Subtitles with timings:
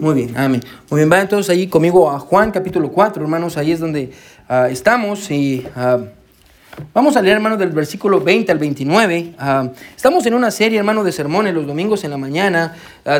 [0.00, 0.62] Muy bien, amén.
[0.88, 4.10] Muy bien, vayan todos ahí conmigo a Juan capítulo 4, hermanos, ahí es donde
[4.48, 5.98] ah, estamos y ah,
[6.94, 9.34] vamos a leer, hermanos, del versículo 20 al 29.
[9.38, 12.76] Ah, estamos en una serie, hermano, de sermones los domingos en la mañana,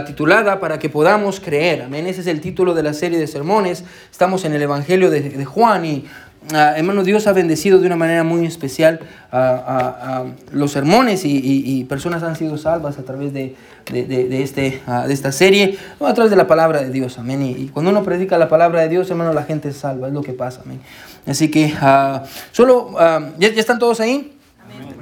[0.07, 2.07] titulada Para que podamos creer, amén.
[2.07, 3.85] Ese es el título de la serie de sermones.
[4.11, 6.07] Estamos en el Evangelio de, de Juan y
[6.55, 9.01] Ah, hermano, Dios ha bendecido de una manera muy especial
[9.31, 13.55] a, los sermones y, personas han sido salvas a través de,
[13.87, 17.43] este, ah, de esta serie, a través de la palabra de Dios, amén.
[17.43, 20.23] Y, cuando uno predica la palabra de Dios, hermano, la gente es salva, es lo
[20.23, 20.81] que pasa, amén.
[21.27, 22.93] Así que, ah, solo,
[23.39, 24.39] ¿ya, están todos ahí?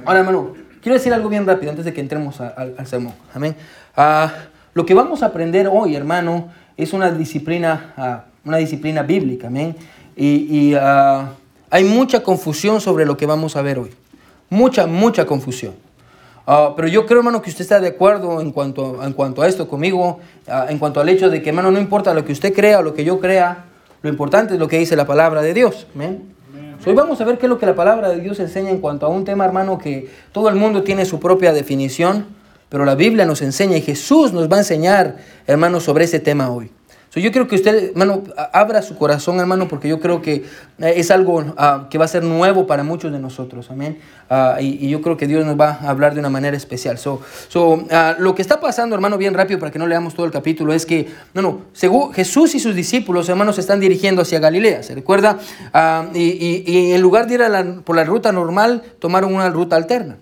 [0.05, 3.55] Ahora, hermano, quiero decir algo bien rápido antes de que entremos al, al sermón, amén.
[4.73, 9.75] lo que vamos a aprender hoy, hermano, es una disciplina, una disciplina bíblica, amén.
[10.21, 11.31] Y, ah,
[11.69, 13.91] hay mucha confusión sobre lo que vamos a ver hoy.
[14.49, 15.75] Mucha, mucha confusión.
[16.45, 19.47] Ah, pero yo creo, hermano, que usted está de acuerdo en cuanto, en cuanto a
[19.47, 22.53] esto conmigo, ah, en cuanto al hecho de que, hermano, no importa lo que usted
[22.53, 23.65] crea o lo que yo crea,
[24.01, 25.87] lo importante es lo que dice la palabra de Dios.
[26.85, 29.05] Hoy vamos a ver qué es lo que la palabra de Dios enseña en cuanto
[29.05, 32.25] a un tema, hermano, que todo el mundo tiene su propia definición,
[32.67, 35.17] pero la Biblia nos enseña y Jesús nos va a enseñar,
[35.47, 36.71] hermano, sobre ese tema hoy
[37.15, 40.45] yo quiero que usted, hermano, abra su corazón, hermano, porque yo creo que
[40.77, 43.97] eh, es algo ah, que va a ser nuevo para muchos de nosotros, amén.
[44.29, 46.99] Ah, y, yo creo que Dios nos va a hablar de una manera especial.
[46.99, 47.23] So,
[47.89, 50.71] ah, lo que está pasando, hermano, bien rápido para que no leamos todo el capítulo,
[50.71, 54.83] es que, no, no, según Jesús y sus discípulos, hermanos, se están dirigiendo hacia Galilea,
[54.83, 55.39] ¿se recuerda?
[56.13, 60.17] Y, en lugar de ir por la ruta normal, tomaron una ruta alterna.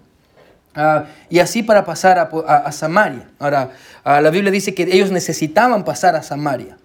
[1.30, 3.28] y así para pasar a, Samaria.
[3.40, 3.72] Ahora,
[4.06, 6.77] la Biblia dice que ellos necesitaban pasar a Samaria.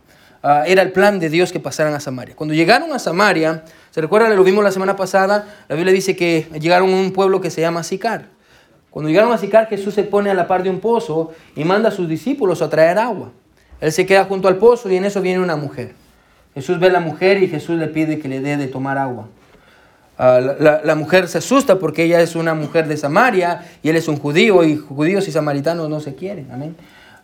[0.43, 2.35] Ah, era el plan de Dios que pasaran a Samaria.
[2.35, 4.35] Cuando llegaron a Samaria, ¿se recuerdan?
[4.35, 7.61] Lo vimos la semana pasada, la Biblia dice que llegaron a un pueblo que se
[7.61, 8.27] llama Sicar.
[8.91, 11.91] Cuando llegaron a Sicar, Jesús se pone a la par de un pozo y manda
[11.91, 13.31] a sus discípulos a traer agua.
[13.81, 15.95] Él se queda junto al pozo y en eso viene una mujer.
[16.55, 19.29] Jesús ve a la mujer y Jesús le pide que le dé de tomar agua.
[20.19, 20.41] Ah,
[20.85, 24.19] la, mujer se asusta porque ella es una mujer de Samaria y él es un
[24.19, 26.48] judío y judíos y samaritanos no se quieren.
[26.53, 26.77] Amén.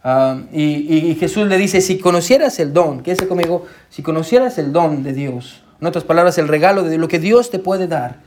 [0.04, 5.02] Ah, y, Jesús le dice, si conocieras el don, quédese conmigo, si conocieras el don
[5.02, 8.20] de Dios, en otras palabras, el regalo de lo que Dios te puede dar,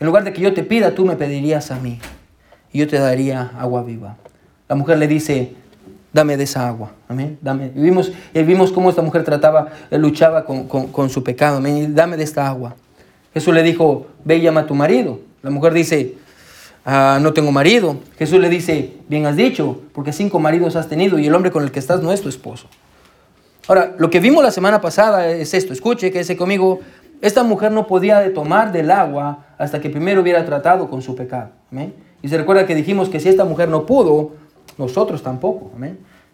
[0.00, 2.00] en lugar de que yo te pida, tú me pedirías a mí
[2.72, 4.16] y yo te daría agua viva.
[4.68, 5.54] La mujer le dice,
[6.12, 7.70] dame de esa agua, amén, dame.
[7.74, 12.24] Y vimos, y vimos cómo esta mujer trataba, luchaba con, su pecado, amén, dame de
[12.24, 12.74] esta agua.
[13.32, 15.20] Jesús le dijo, ve y llama a tu marido.
[15.42, 16.14] La mujer dice,
[16.84, 17.96] Ah, no tengo marido.
[18.18, 21.62] Jesús le dice, bien has dicho, porque cinco maridos has tenido y el hombre con
[21.62, 22.68] el que estás no es tu esposo.
[23.66, 26.80] Ahora, lo que vimos la semana pasada es esto, escuche, quédese conmigo,
[27.22, 31.50] esta mujer no podía tomar del agua hasta que primero hubiera tratado con su pecado.
[32.20, 34.32] Y se recuerda que dijimos que si esta mujer no pudo,
[34.76, 35.70] nosotros tampoco.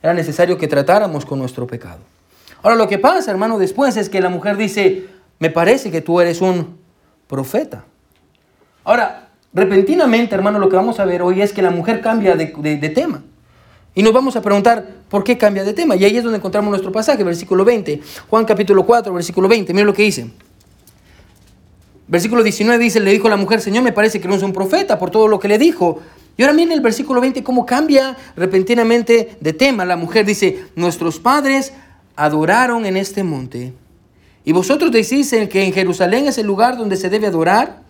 [0.02, 2.00] Era necesario que tratáramos con nuestro pecado.
[2.62, 5.06] Ahora, lo que pasa, hermano, después es que la mujer dice,
[5.38, 6.78] me parece que tú eres un
[7.28, 7.84] profeta.
[8.82, 9.19] Ahora,
[9.52, 12.46] Repentinamente, hermano, lo que vamos a ver hoy es que la mujer cambia de,
[12.94, 13.22] tema.
[13.94, 15.96] Y nos vamos a preguntar por qué cambia de tema.
[15.96, 18.00] Y ahí es donde encontramos nuestro pasaje, versículo 20.
[18.28, 19.72] Juan capítulo 4, versículo 20.
[19.72, 20.30] Miren lo que dice.
[22.06, 24.98] Versículo 19 dice, le dijo la mujer, Señor, me parece que no es un profeta
[24.98, 26.00] por todo lo que le dijo.
[26.36, 29.84] Y ahora miren el versículo 20 cómo cambia repentinamente de tema.
[29.84, 31.72] La mujer dice, nuestros padres
[32.14, 33.72] adoraron en este monte.
[34.44, 37.89] Y vosotros decís que en Jerusalén es el lugar donde se debe adorar.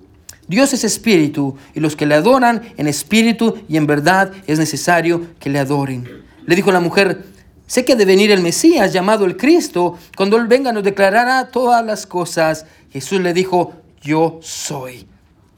[0.51, 5.27] Dios es espíritu y los que le adoran en espíritu y en verdad es necesario
[5.39, 6.05] que le adoren.
[6.45, 7.23] Le dijo la mujer,
[7.67, 11.85] sé que de venir el Mesías llamado el Cristo, cuando Él venga nos declarará todas
[11.85, 12.65] las cosas.
[12.91, 13.71] Jesús le dijo,
[14.01, 15.07] yo soy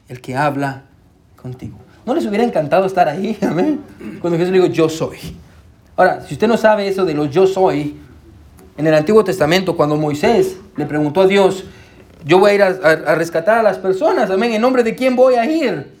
[0.08, 0.84] el que habla
[1.34, 1.76] contigo.
[2.06, 3.36] ¿No les hubiera encantado estar ahí?
[3.42, 3.80] Amén.
[4.20, 5.18] Cuando Jesús le dijo, yo soy.
[5.96, 7.96] Ahora, si usted no sabe eso de los yo soy,
[8.76, 11.64] en el Antiguo Testamento, cuando Moisés le preguntó a Dios,
[12.24, 15.34] yo voy a ir a, rescatar a las personas, amén, en nombre de quién voy
[15.34, 15.94] a ir.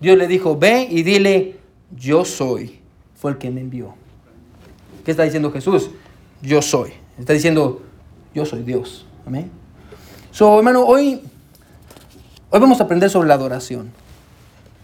[0.00, 1.56] Dios le dijo, ve y dile,
[1.96, 2.80] yo soy,
[3.16, 3.94] fue el que me envió.
[5.04, 5.90] ¿Qué está diciendo Jesús?
[6.42, 6.92] Yo soy.
[7.18, 7.82] Está diciendo,
[8.34, 9.06] yo soy Dios.
[9.26, 9.50] Amén.
[10.30, 11.22] So, hermano, hoy,
[12.50, 13.90] hoy vamos a aprender sobre la adoración.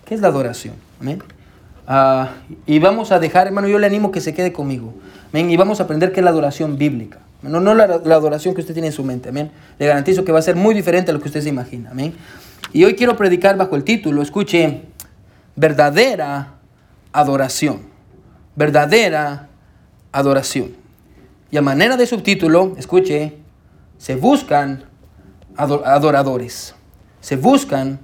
[0.04, 0.74] ¿Qué es la adoración?
[1.00, 1.22] Amén.
[1.86, 2.30] Ah,
[2.66, 4.94] y vamos a dejar, hermano, yo le animo que se quede conmigo.
[5.32, 5.50] Amén.
[5.50, 7.18] Y vamos a aprender qué es la adoración bíblica.
[7.42, 9.50] No, no la, adoración que usted tiene en su mente, amén.
[9.78, 12.14] Le garantizo que va a ser muy diferente a lo que usted se imagina, amén.
[12.72, 14.82] Y hoy quiero predicar bajo el título, escuche,
[15.56, 16.54] verdadera
[17.12, 17.82] adoración.
[18.54, 19.48] Verdadera
[20.12, 20.76] adoración.
[21.50, 23.38] Y a manera de subtítulo, escuche,
[23.98, 24.84] se buscan
[25.56, 26.74] adoradores.
[27.20, 27.98] Se buscan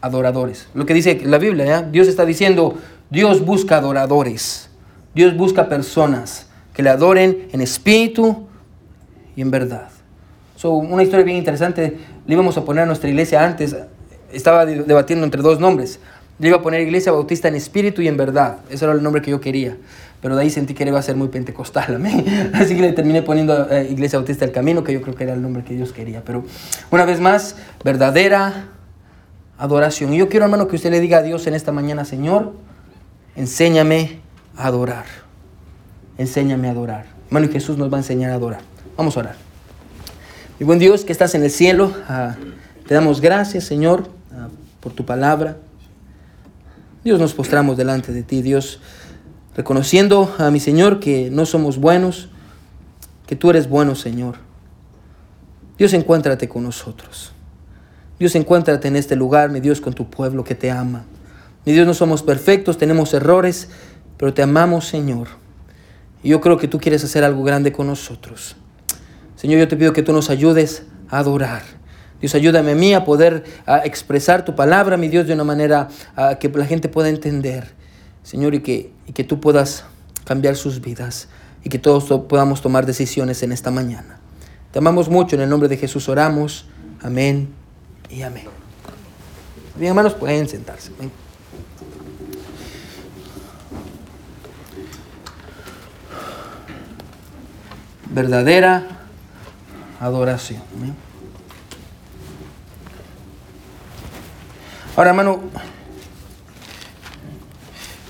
[0.00, 0.68] adoradores.
[0.74, 2.78] Lo que dice la Biblia, Dios está diciendo,
[3.10, 4.70] Dios busca adoradores.
[5.14, 8.46] Dios busca personas que le adoren en espíritu
[9.36, 9.88] y en verdad.
[10.56, 13.76] So, una historia bien interesante, le íbamos a poner a nuestra iglesia antes,
[14.32, 15.98] estaba debatiendo entre dos nombres.
[16.38, 18.58] Le iba a poner Iglesia Bautista en espíritu y en verdad.
[18.70, 19.76] Ese era el nombre que yo quería.
[20.20, 21.96] Pero de ahí sentí que iba a ser muy pentecostal.
[21.96, 22.50] Amén.
[22.54, 25.34] Así que le terminé poniendo eh, Iglesia Bautista del Camino, que yo creo que era
[25.34, 26.24] el nombre que Dios quería.
[26.24, 26.44] Pero
[26.90, 28.68] una vez más, verdadera
[29.58, 30.14] adoración.
[30.14, 32.54] Y yo quiero, hermano, que usted le diga a Dios en esta mañana, Señor,
[33.36, 34.20] enséñame
[34.56, 35.21] a adorar.
[36.18, 37.06] Enséñame a adorar.
[37.26, 38.60] Hermano, y Jesús nos va a enseñar a adorar.
[38.96, 39.36] Vamos a orar.
[40.58, 42.36] Mi buen Dios que estás en el cielo, ah,
[42.86, 44.48] te damos gracias, Señor, ah,
[44.80, 45.56] por tu palabra.
[47.04, 48.80] Dios nos postramos delante de ti, Dios,
[49.56, 52.28] reconociendo a mi Señor que no somos buenos,
[53.26, 54.36] que tú eres bueno, Señor.
[55.78, 57.32] Dios, encuéntrate con nosotros.
[58.18, 61.06] Dios, encuéntrate en este lugar, mi Dios, con tu pueblo que te ama.
[61.64, 63.68] Mi Dios, no somos perfectos, tenemos errores,
[64.16, 65.41] pero te amamos, Señor.
[66.22, 68.56] Y yo creo que tú quieres hacer algo grande con nosotros.
[69.36, 71.62] Señor, yo te pido que tú nos ayudes a adorar.
[72.20, 73.42] Dios, ayúdame a mí a poder
[73.84, 75.88] expresar tu palabra, mi Dios, de una manera
[76.38, 77.72] que la gente pueda entender.
[78.22, 79.84] Señor, y que, y que tú puedas
[80.24, 81.28] cambiar sus vidas
[81.64, 84.20] y que todos podamos tomar decisiones en esta mañana.
[84.70, 86.66] Te amamos mucho, en el nombre de Jesús oramos.
[87.02, 87.48] Amén
[88.08, 88.44] y amén.
[89.76, 90.92] Bien, hermanos, pueden sentarse.
[98.12, 98.86] Verdadera
[100.00, 100.60] adoración.
[104.94, 105.40] Ahora, hermano,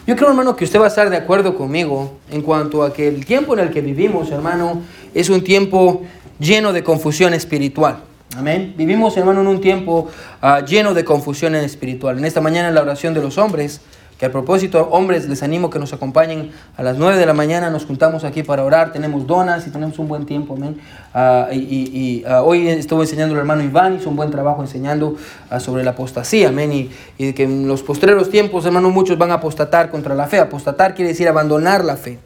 [0.05, 3.07] yo creo, hermano, que usted va a estar de acuerdo conmigo en cuanto a que
[3.07, 4.83] el tiempo en el que vivimos, hermano,
[5.15, 6.03] es un tiempo
[6.41, 8.03] lleno de confusión espiritual.
[8.37, 8.75] Amén.
[8.77, 10.09] Vivimos, hermano, en un tiempo
[10.43, 12.19] uh, lleno de confusión espiritual.
[12.19, 13.81] En esta mañana, en la oración de los hombres,
[14.23, 17.71] que a propósito, hombres, les animo que nos acompañen a las 9 de la mañana,
[17.71, 20.55] nos juntamos aquí para orar, tenemos donas y tenemos un buen tiempo.
[20.55, 25.17] Uh, y, uh, hoy estuvo enseñando el hermano Iván, hizo un buen trabajo enseñando
[25.51, 26.73] uh, sobre la apostasía, amén.
[26.73, 30.39] Y, y que en los postreros tiempos, hermano, muchos van a apostatar contra la fe.
[30.39, 32.21] Apostatar quiere decir abandonar la fe.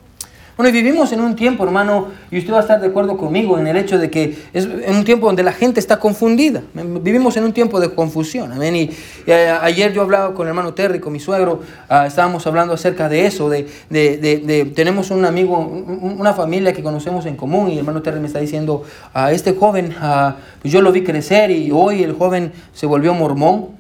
[0.57, 3.59] Bueno, y vivimos en un tiempo, hermano, y usted va a estar de acuerdo conmigo
[3.59, 6.63] en el hecho de que es en un tiempo donde la gente está confundida.
[7.03, 8.51] Vivimos en un tiempo de confusión.
[8.53, 8.75] Amén.
[8.75, 8.91] Y,
[9.27, 11.61] eh, ayer yo hablaba con el hermano Terry, con mi suegro,
[11.91, 16.73] uh, estábamos hablando acerca de eso, de, de, de, de, tenemos un amigo, una familia
[16.73, 18.83] que conocemos en común, y el hermano Terry me está diciendo,
[19.13, 20.33] a uh, este joven, uh,
[20.63, 23.77] pues yo lo vi crecer y hoy el joven se volvió mormón.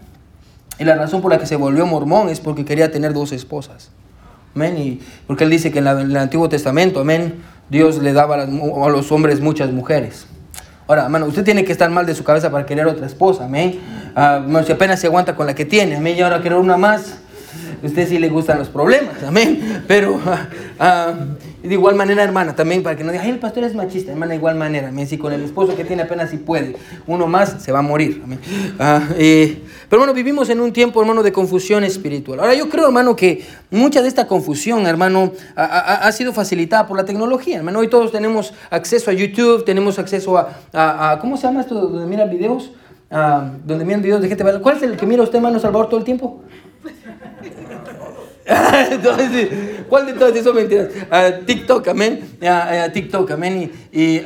[0.79, 3.89] Y la razón por la que se volvió mormón es porque quería tener dos esposas.
[4.57, 4.77] Amén.
[4.79, 7.35] Y porque él dice que en, la, el Antiguo Testamento, amén,
[7.69, 10.27] Dios le daba a, a, los hombres muchas mujeres.
[10.89, 13.81] Ahora, hermano, usted tiene que estar mal de su cabeza para querer otra esposa, amén.
[14.17, 17.19] Uh, si apenas se aguanta con la que tiene, amén, y ahora querer una más,
[17.83, 19.85] usted sí le gustan los problemas, amén.
[19.87, 20.21] Pero uh,
[21.67, 24.31] de igual manera, hermana, también para que no diga, ay, el pastor es machista, hermana,
[24.31, 25.07] de igual manera, amén.
[25.07, 28.21] Si con el esposo que tiene apenas si puede, uno más se va a morir,
[28.25, 28.39] amén.
[29.19, 32.41] Eh, pero bueno, vivimos en un tiempo, hermano, de confusión espiritual.
[32.41, 36.87] Ahora, yo creo, hermano, que mucha de esta confusión, hermano, ha, ha, ha sido facilitada
[36.87, 37.81] por la tecnología, hermano.
[37.81, 41.75] Hoy todos tenemos acceso a YouTube, tenemos acceso a, a, a ¿cómo se llama esto
[41.75, 42.73] donde miran videos?
[43.09, 44.45] donde miran videos de gente.
[44.61, 46.43] ¿Cuál es el que mira usted, hermano Salvador, todo el tiempo?
[48.93, 49.49] Entonces,
[49.89, 50.89] ¿cuál de todas esas mentiras?
[51.11, 52.21] Uh, TikTok, amén.
[52.41, 53.73] Uh, TikTok, amén.
[53.91, 54.21] Y,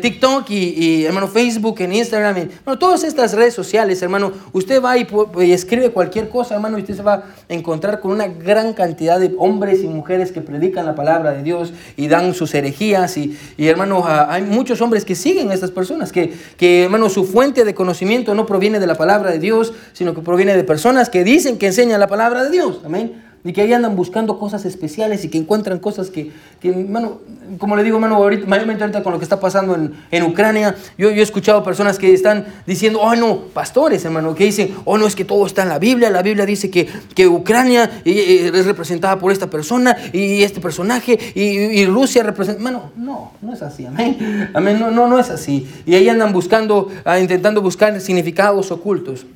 [0.00, 2.36] TikTok y, hermano, Facebook, en Instagram.
[2.38, 5.06] Y, bueno, todas estas redes sociales, hermano, usted va y,
[5.52, 9.32] escribe cualquier cosa, hermano, y usted se va a encontrar con una gran cantidad de
[9.38, 13.16] hombres y mujeres que predican la palabra de Dios y dan sus herejías.
[13.18, 17.24] Y, y hermano, hay muchos hombres que siguen a estas personas, que, que, hermano, su
[17.24, 21.08] fuente de conocimiento no proviene de la palabra de Dios, sino que proviene de personas
[21.08, 22.80] que dicen que enseñan la palabra de Dios.
[22.84, 26.30] Amén y que ahí andan buscando cosas especiales y que encuentran cosas que,
[26.60, 27.20] que mano,
[27.58, 30.76] como le digo, mano, ahorita, mayormente ahorita con lo que está pasando en, en Ucrania,
[30.98, 34.98] yo, yo, he escuchado personas que están diciendo, oh no, pastores, hermano, que dicen, oh
[34.98, 38.66] no, es que todo está en la Biblia, la Biblia dice que, que Ucrania es
[38.66, 43.62] representada por esta persona y este personaje y, y Rusia representa, hermano, no, no es
[43.62, 45.66] así, amén, amén, no, no, no es así.
[45.86, 49.26] Y ahí andan buscando, uh, intentando buscar significados ocultos.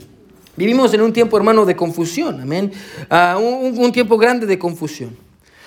[0.56, 2.72] Vivimos en un tiempo, hermano, de confusión, amén.
[3.10, 5.16] Uh, un, tiempo grande de confusión.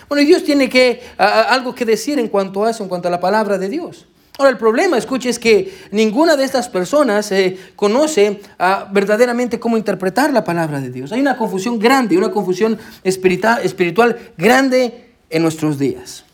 [0.08, 3.12] Bueno, Dios tiene que, uh, algo que decir en cuanto a eso, en cuanto a
[3.12, 4.08] la palabra de Dios.
[4.38, 9.78] Ahora, el problema, escuche, es que ninguna de estas personas eh, conoce ah, verdaderamente cómo
[9.78, 11.12] interpretar la palabra de Dios.
[11.12, 16.27] Hay una confusión grande, una confusión espiritual, espiritual grande en nuestros días.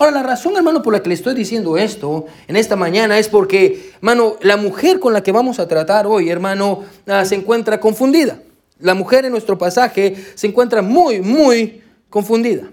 [0.00, 3.28] Ahora, la razón, hermano, por la que le estoy diciendo esto en esta mañana es
[3.28, 7.80] porque, hermano, la mujer con la que vamos a tratar hoy, hermano, ah, se encuentra
[7.80, 8.40] confundida.
[8.78, 12.70] La mujer en nuestro pasaje se encuentra muy, muy confundida.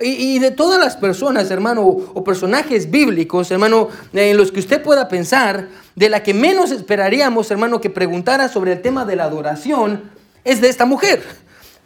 [0.00, 5.08] Y, de todas las personas, hermano, o personajes bíblicos, hermano, en los que usted pueda
[5.08, 10.10] pensar, de la que menos esperaríamos, hermano, que preguntara sobre el tema de la adoración,
[10.42, 11.22] es de esta mujer.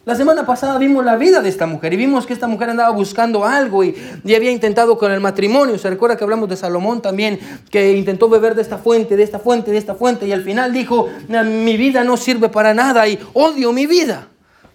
[0.07, 2.91] La semana pasada vimos la vida de esta mujer y vimos que esta mujer andaba
[2.91, 3.93] buscando algo y,
[4.25, 5.77] y, había intentado con el matrimonio.
[5.79, 7.41] Se recuerda que hablamos de Salomón también,
[7.73, 10.73] que intentó beber de esta fuente, de esta fuente, de esta fuente y al final
[10.73, 14.29] dijo, mi vida no sirve para nada y odio mi vida.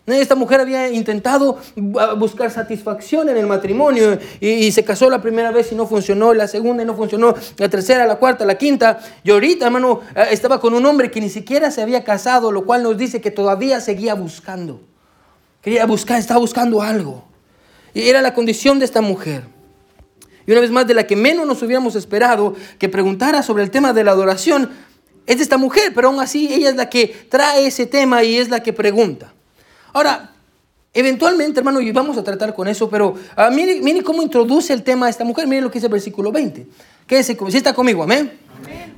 [0.06, 1.60] Esta mujer había intentado
[2.18, 6.50] buscar satisfacción en el matrimonio y, se casó la primera vez y no funcionó, la
[6.50, 9.00] segunda y no funcionó, la tercera, la cuarta, la quinta.
[9.24, 12.66] Y ahorita, hermano, eh, estaba con un hombre que ni siquiera se había casado, lo
[12.66, 14.91] cual nos dice que todavía seguía buscando.
[15.62, 17.24] Quería buscar, estaba buscando algo.
[17.94, 19.44] Y era la condición de esta mujer.
[20.46, 23.72] Y una vez más, de la que menos nos hubiéramos esperado que preguntara sobre el
[23.72, 24.72] tema de la adoración,
[25.28, 28.38] es de esta mujer, pero aún así ella es la que trae ese tema y
[28.38, 29.34] es la que pregunta.
[29.94, 30.32] Ahora,
[30.94, 35.10] eventualmente, hermano, vamos a tratar con eso, pero uh, mire, cómo introduce el tema a
[35.10, 35.48] esta mujer.
[35.48, 36.68] Mire lo que dice el versículo 20.
[37.06, 38.32] Quédese, si está conmigo, amén.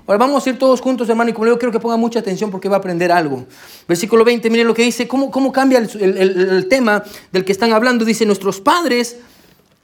[0.05, 2.51] Ahora vamos a ir todos juntos, hermano, y como yo quiero que ponga mucha atención
[2.51, 3.46] porque va a aprender algo.
[3.88, 7.72] Versículo 20, mire lo que dice, cómo, cómo cambia el, el tema del que están
[7.72, 8.03] hablando.
[8.03, 9.17] Dice, nuestros padres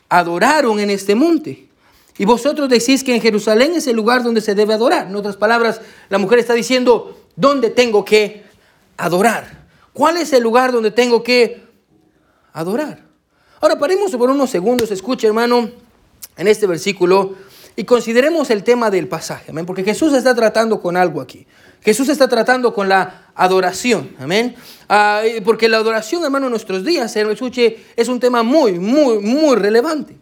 [0.09, 1.69] adoraron en este monte.
[2.17, 5.07] Y vosotros decís que en Jerusalén es el lugar donde se debe adorar.
[5.07, 8.43] En otras palabras, la mujer está diciendo, ¿dónde tengo que
[8.98, 9.67] adorar?
[9.93, 11.63] ¿Cuál es el lugar donde tengo que
[12.51, 13.05] adorar?
[13.62, 15.69] Ahora paremos por unos segundos, escuche hermano,
[16.38, 17.36] en este versículo
[17.79, 21.48] y consideremos el tema del pasaje, amén, porque Jesús está tratando con algo aquí.
[21.79, 24.53] Jesús está tratando con la adoración, amén.
[24.89, 29.55] Ah, porque la adoración, hermano, en nuestros días, escuche, es un tema muy, muy, muy
[29.55, 30.17] relevante.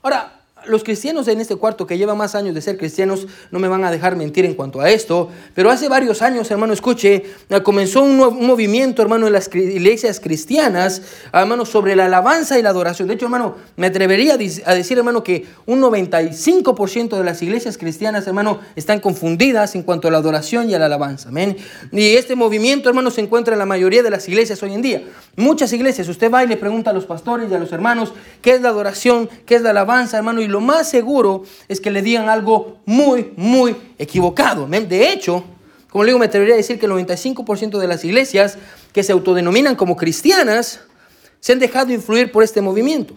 [0.00, 0.35] Ahora,
[0.66, 3.84] los cristianos en este cuarto que llevan más años de ser cristianos no me van
[3.84, 8.02] a dejar mentir en cuanto a esto, pero hace varios años, hermano, escuche, eh, comenzó
[8.02, 13.08] un, movimiento, hermano, en las iglesias cristianas, hermano, sobre la alabanza y la adoración.
[13.08, 18.26] De hecho, hermano, me atrevería a decir, hermano, que un 95% de las iglesias cristianas,
[18.26, 21.28] hermano, están confundidas en cuanto a la adoración y a la alabanza.
[21.28, 21.56] Amén.
[21.92, 25.02] Y este movimiento, hermano, se encuentra en la mayoría de las iglesias hoy en día.
[25.36, 28.52] Muchas iglesias, usted va y le pregunta a los pastores y a los hermanos qué
[28.52, 32.00] es la adoración, qué es la alabanza, hermano, y lo más seguro es que le
[32.00, 34.66] digan algo muy, muy equivocado.
[34.66, 35.44] De hecho,
[35.90, 38.56] como le digo, me atrevería a decir que el 95% de las iglesias
[38.94, 40.80] que se autodenominan como cristianas
[41.40, 43.12] se han dejado influir por este movimiento.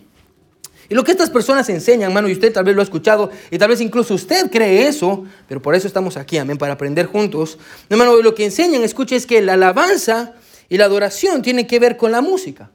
[0.89, 3.57] Y lo que estas personas enseñan, hermano, y usted tal vez lo ha escuchado, y
[3.57, 7.57] tal vez incluso usted cree eso, pero por eso estamos aquí, amén, para aprender juntos.
[7.89, 10.33] Hermano, lo que enseñan, escuche, es que la alabanza
[10.67, 12.69] y la adoración tienen que ver con la música.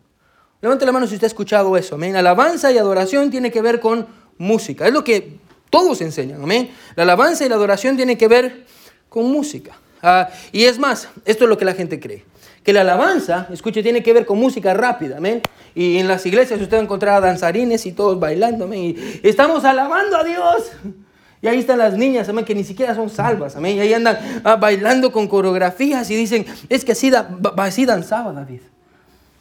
[0.64, 2.16] Levante la mano si usted ha escuchado eso, amén.
[2.16, 4.06] Alabanza y adoración tiene que ver con
[4.38, 4.86] música.
[4.86, 5.38] Es lo que
[5.70, 6.70] todos enseñan, amén.
[6.96, 8.64] La alabanza y la adoración tienen que ver
[9.08, 9.78] con música.
[10.02, 12.24] Ah, y es más, esto es lo que la gente cree.
[12.62, 15.42] Que la alabanza, escuche, tiene que ver con música rápida, amén.
[15.74, 18.82] Y en las iglesias usted va a encontrar a danzarines y todos bailando, amén.
[18.82, 20.72] Y estamos alabando a Dios.
[21.42, 23.76] Y ahí están las niñas, amén, que ni siquiera son salvas, amén.
[23.76, 27.12] Y ahí andan ah, bailando con coreografías y dicen, es que así,
[27.56, 28.60] así danzaba David.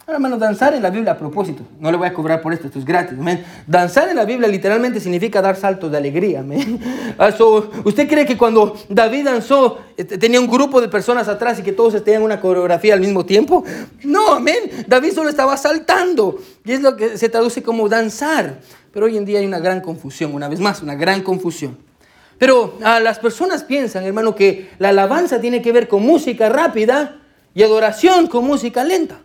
[0.06, 2.78] Hermano, danzar en la Biblia a propósito, no le voy a cobrar por esto, esto
[2.78, 3.18] es gratis.
[3.66, 6.44] Danzar en la Biblia literalmente significa dar saltos de alegría.
[7.18, 7.32] Ah,
[7.86, 11.72] ¿Usted cree que cuando David danzó eh, tenía un grupo de personas atrás y que
[11.72, 13.64] todos tenían una coreografía al mismo tiempo?
[14.04, 14.86] No, amén.
[14.88, 18.60] David solo estaba saltando y es lo que se traduce como danzar.
[18.92, 21.78] Pero hoy en día hay una gran confusión, una vez más, una gran confusión.
[22.40, 27.20] Pero a las personas piensan, hermano, que la alabanza tiene que ver con música rápida
[27.54, 29.20] y adoración con música lenta.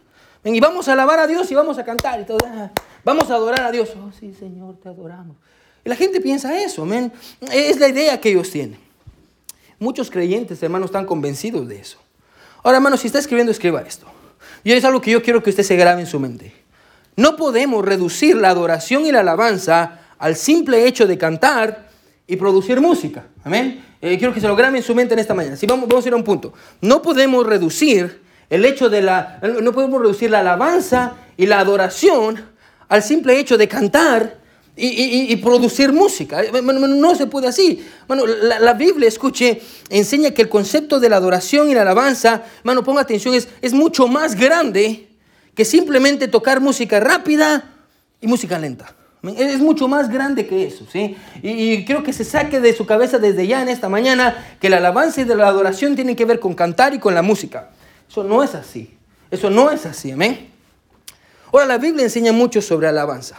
[0.54, 2.38] Y vamos a alabar a Dios y vamos a cantar y todo.
[2.46, 2.70] Ah,
[3.04, 3.90] vamos a adorar a Dios.
[3.96, 5.36] Oh, sí, Señor, te adoramos.
[5.84, 7.12] Y la gente piensa eso, amén.
[7.52, 8.78] Es la idea que ellos tienen.
[9.78, 11.98] Muchos creyentes, hermanos, están convencidos de eso.
[12.62, 14.06] Ahora, hermano, si está escribiendo, escriba esto.
[14.64, 16.52] Y es algo que yo quiero que usted se grabe en su mente.
[17.16, 21.88] No podemos reducir la adoración y la alabanza al simple hecho de cantar
[22.26, 23.26] y producir música.
[23.44, 23.84] Amén.
[24.00, 25.56] Eh, quiero que se lo graben en su mente en esta mañana.
[25.56, 26.52] Si vamos, vamos a ir a un punto.
[26.80, 32.42] No podemos reducir el hecho de la, no podemos reducir la alabanza y la adoración
[32.88, 34.38] al simple hecho de cantar
[34.80, 36.42] y, producir música.
[36.42, 37.84] Eh, no, se puede así.
[38.06, 42.84] Bueno, la, Biblia, escuche, enseña que el concepto de la adoración y la alabanza, mano,
[42.84, 45.08] ponga atención, es, es mucho más grande
[45.54, 47.72] que simplemente tocar música rápida
[48.20, 48.94] y música lenta.
[49.36, 51.16] Es mucho más grande que eso, ¿sí?
[51.42, 54.70] Y, y, quiero que se saque de su cabeza desde ya en esta mañana que
[54.70, 57.70] la alabanza y la adoración tienen que ver con cantar y con la música.
[58.08, 58.96] Eso no es así.
[59.30, 60.50] Eso no es así, amén.
[61.52, 63.36] Ahora, la Biblia enseña mucho sobre alabanza.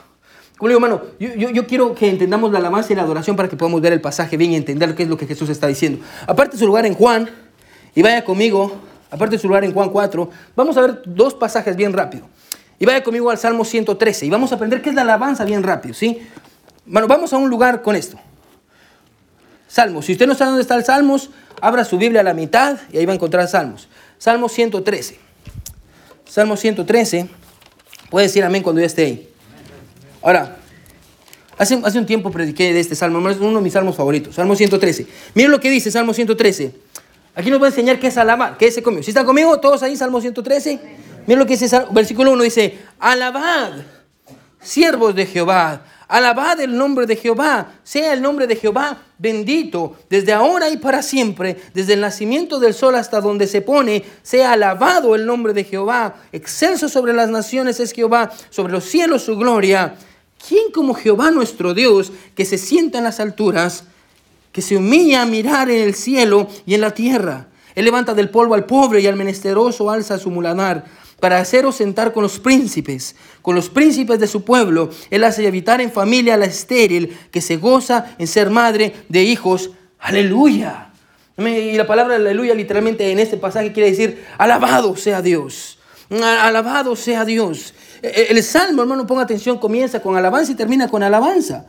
[0.57, 3.55] Como digo, hermano, yo, yo, quiero que entendamos la alabanza y la adoración para que
[3.55, 6.03] podamos ver el pasaje bien y entender qué es lo que Jesús está diciendo.
[6.27, 7.29] Aparte de su lugar en Juan,
[7.95, 8.75] y vaya conmigo,
[9.09, 12.27] aparte de su lugar en Juan 4, vamos a ver dos pasajes bien rápido.
[12.77, 15.63] Y vaya conmigo al Salmo 113 y vamos a aprender qué es la alabanza bien
[15.63, 16.27] rápido, ¿sí?
[16.85, 18.19] Bueno, vamos a un lugar con esto.
[19.67, 20.05] Salmos.
[20.05, 21.29] Si usted no sabe dónde está el Salmos,
[21.61, 23.87] abra su Biblia a la mitad y ahí va a encontrar Salmos.
[24.19, 25.17] Salmo 113.
[26.25, 27.27] Salmo 113.
[28.09, 29.29] Puede decir amén cuando ya esté ahí.
[30.21, 30.57] Ahora,
[31.57, 34.35] hace, hace un tiempo prediqué de este salmo, es uno de mis salmos favoritos.
[34.35, 35.07] Salmo 113.
[35.33, 36.75] Miren lo que dice Salmo 113.
[37.33, 39.03] Aquí nos va a enseñar qué es alabar, qué es conmigo.
[39.03, 40.79] ¿Si están conmigo todos ahí, Salmo 113?
[41.25, 43.71] Miren lo que dice versículo 1, dice, alabad,
[44.59, 50.33] siervos de Jehová, alabad el nombre de Jehová, sea el nombre de Jehová bendito, desde
[50.33, 55.15] ahora y para siempre, desde el nacimiento del sol hasta donde se pone, sea alabado
[55.15, 59.95] el nombre de Jehová, excelso sobre las naciones es Jehová, sobre los cielos su gloria.
[60.45, 63.83] ¿Quién como Jehová nuestro Dios, que se sienta en las alturas,
[64.51, 67.47] que se humilla a mirar en el cielo y en la tierra?
[67.75, 70.85] Él levanta del polvo al pobre y al menesteroso alza su muladar
[71.19, 74.89] para haceros sentar con los príncipes, con los príncipes de su pueblo.
[75.09, 79.23] Él hace habitar en familia a la estéril, que se goza en ser madre de
[79.23, 79.71] hijos.
[79.99, 80.89] Aleluya.
[81.37, 85.77] Y la palabra aleluya literalmente en este pasaje quiere decir, alabado sea Dios.
[86.09, 87.73] Alabado sea Dios.
[88.01, 91.65] E, e, el salmo, hermano, ponga atención, comienza con alabanza y termina con alabanza.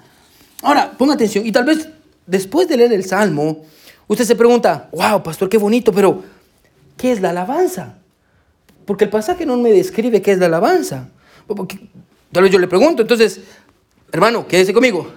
[0.63, 1.47] Ahora, ponga atención.
[1.47, 1.89] Y tal vez
[2.27, 3.65] después de leer el salmo,
[4.09, 6.23] usted se pregunta, wow, pastor, qué bonito, pero
[6.97, 8.00] ¿qué es la alabanza?
[8.91, 11.11] Porque el pasaje no me describe qué es la alabanza.
[12.33, 13.41] tal vez yo le pregunto, entonces,
[14.11, 15.13] hermano, quédese conmigo.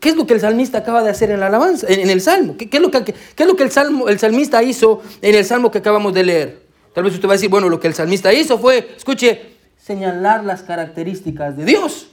[0.00, 2.56] ¿Qué es lo que el salmista acaba de hacer en la alabanza, en, el salmo?
[2.56, 5.70] ¿Qué, es lo que, es lo que el, salmo, el salmista hizo en el salmo
[5.70, 6.62] que acabamos de leer?
[6.94, 10.42] Tal vez usted va a decir, bueno, lo que el salmista hizo fue, escuche, señalar
[10.44, 12.12] las características de Dios.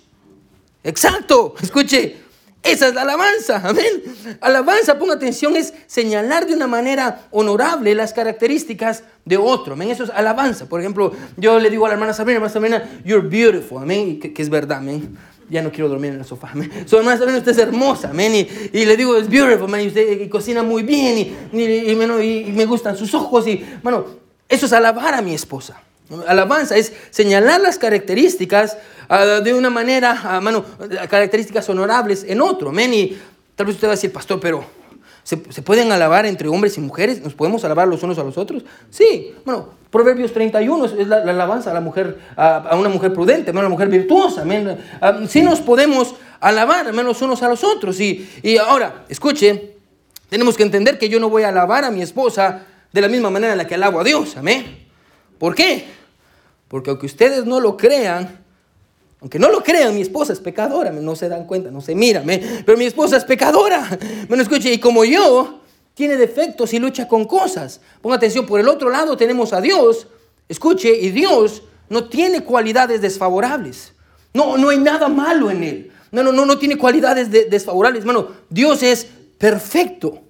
[0.83, 2.17] Exacto, escuche,
[2.63, 4.03] esa es la alabanza, amén.
[4.41, 9.89] Alabanza, ponga atención, es señalar de una manera honorable las características de otro, amén.
[9.89, 10.67] Eso es alabanza.
[10.67, 14.33] Por ejemplo, yo le digo a la hermana Sabrina, hermana Sabrina, you're beautiful, amén, que,
[14.41, 15.17] es verdad, amén.
[15.49, 16.69] Ya no quiero dormir en el sofá, amén.
[16.85, 18.47] Su hermana Sabrina, usted es hermosa, amén.
[18.73, 22.65] Y, le digo, es beautiful, amén, y usted cocina muy bien, y, y, y, me
[22.65, 24.05] gustan sus ojos, y, bueno,
[24.49, 25.81] eso es alabar a mi esposa.
[26.27, 28.77] Alabanza es señalar las características
[29.09, 32.69] uh, de una manera, uh, características honorables en otro.
[32.69, 32.93] Amén.
[32.93, 33.17] Y
[33.55, 34.63] tal vez usted va a decir, pastor, pero
[35.23, 37.21] ¿se, ¿se, pueden alabar entre hombres y mujeres?
[37.21, 38.63] ¿Nos podemos alabar los unos a los otros?
[38.89, 39.35] Sí.
[39.45, 43.53] Bueno, Proverbios 31 es la, la alabanza a la mujer, a, una mujer prudente, a
[43.53, 44.43] una mujer virtuosa.
[44.43, 44.77] Amén.
[45.01, 47.99] Uh, sí nos podemos alabar, amén, los unos a los otros.
[47.99, 49.75] Y, y ahora, escuche,
[50.29, 53.29] tenemos que entender que yo no voy a alabar a mi esposa de la misma
[53.29, 54.37] manera en la que alabo a Dios.
[54.37, 54.87] Amén.
[55.39, 55.98] ¿Por qué?
[56.69, 58.45] Porque aunque ustedes no lo crean,
[59.19, 62.25] aunque no lo crean, mi esposa es pecadora, no se dan cuenta, no se miran,
[62.65, 63.99] pero mi esposa es pecadora.
[64.29, 65.59] Bueno, escuche, y como yo,
[65.93, 67.81] tiene defectos y lucha con cosas.
[68.01, 70.07] Ponga atención, por el otro lado tenemos a Dios,
[70.47, 73.93] escuche, y Dios no tiene cualidades desfavorables.
[74.33, 75.91] No, no hay nada malo en él.
[76.11, 78.29] No, no, no, no tiene cualidades desfavorables, hermano.
[78.49, 80.21] Dios es perfecto.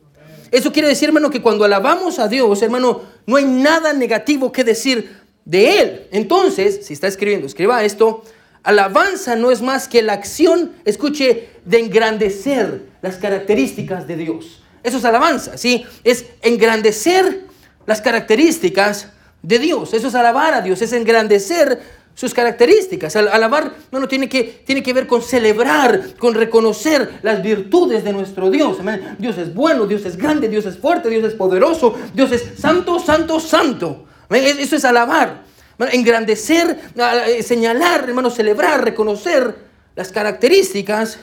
[0.51, 4.63] Eso quiere decir, hermano, que cuando alabamos a Dios, hermano, no hay nada negativo que
[4.63, 6.07] decir de Él.
[6.11, 8.23] Entonces, si está escribiendo, escriba esto.
[8.63, 14.61] Alabanza no es más que la acción, escuche, de engrandecer las características de Dios.
[14.83, 15.85] Eso es alabanza, ¿sí?
[16.03, 17.45] Es engrandecer
[17.85, 19.09] las características
[19.41, 19.93] de Dios.
[19.93, 21.79] Eso es alabar a Dios, es engrandecer
[22.19, 23.15] sus características.
[23.15, 28.11] alabar no, no tiene, que, tiene que ver con celebrar, con reconocer las virtudes de
[28.11, 28.77] nuestro Dios.
[29.17, 32.99] Dios es bueno, Dios es grande, Dios es fuerte, Dios es poderoso, Dios es santo,
[32.99, 34.05] santo, santo.
[34.29, 35.43] Eso es alabar,
[35.91, 39.55] engrandecer, eh, señalar, hermano, celebrar, reconocer
[39.95, 41.19] las características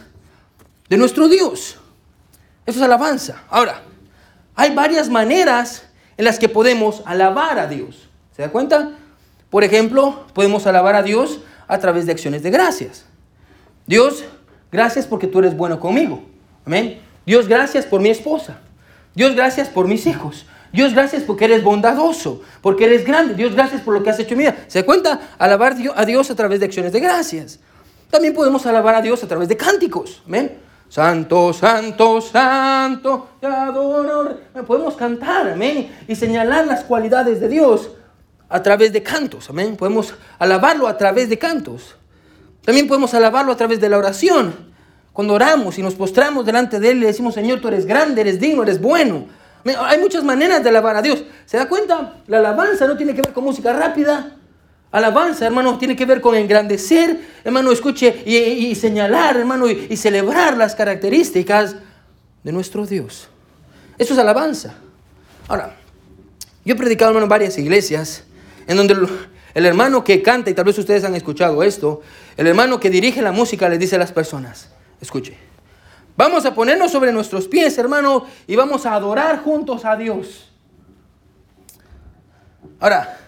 [0.89, 1.79] de nuestro Dios.
[2.67, 3.43] Eso es alabanza.
[3.49, 3.83] Ahora,
[4.57, 5.85] hay varias maneras
[6.17, 8.09] en las que podemos alabar a Dios.
[8.35, 8.93] ¿Se da cuenta?
[9.51, 13.05] Por ejemplo, podemos alabar a Dios a través de acciones de gracias.
[13.87, 14.25] Dios,
[14.73, 16.25] gracias porque tú eres bueno conmigo.
[16.65, 17.01] Amén.
[17.25, 18.59] Dios, gracias por mi esposa.
[19.15, 20.47] Dios, gracias por mis hijos.
[20.77, 23.33] Dios, gracias porque eres bondadoso, porque eres grande.
[23.33, 24.57] Dios, gracias por lo que has hecho en mi vida.
[24.69, 25.19] ¿Se cuenta?
[25.39, 27.59] Alabar a Dios a través de acciones de gracias.
[28.11, 30.23] También podemos alabar a Dios a través de cánticos.
[30.27, 30.59] Amén.
[30.91, 34.39] Santo, santo, santo, te adoro.
[34.67, 37.93] Podemos cantar, amén, y señalar las cualidades de Dios
[38.49, 39.77] a través de cantos, amén.
[39.77, 41.97] Podemos alabarlo a través de cantos.
[42.67, 44.55] También podemos alabarlo a través de la oración.
[45.15, 48.39] Cuando oramos y nos postramos delante de Él le decimos, Señor, tú eres grande, eres
[48.39, 49.25] digno, eres bueno.
[49.65, 51.25] Hay muchas maneras de alabar a Dios.
[51.45, 52.15] ¿Se da cuenta?
[52.27, 54.37] La alabanza no tiene que ver con música rápida.
[54.93, 60.57] Alabanza, hermano, tiene que ver con engrandecer, hermano, escuche y, señalar, hermano, y, y, celebrar
[60.57, 61.77] las características
[62.45, 63.29] de nuestro Dios.
[63.99, 64.75] Eso es alabanza.
[65.49, 65.77] Ahora,
[66.65, 68.25] yo he predicado, hermano, en varias iglesias
[68.67, 68.95] en donde
[69.55, 72.03] el hermano que canta, y tal vez ustedes han escuchado esto,
[72.37, 74.69] el hermano que dirige la música le dice a las personas,
[75.01, 75.37] escuche,
[76.17, 80.51] vamos a ponernos sobre nuestros pies, hermano, y vamos a adorar juntos a Dios.
[82.81, 83.19] Ahora,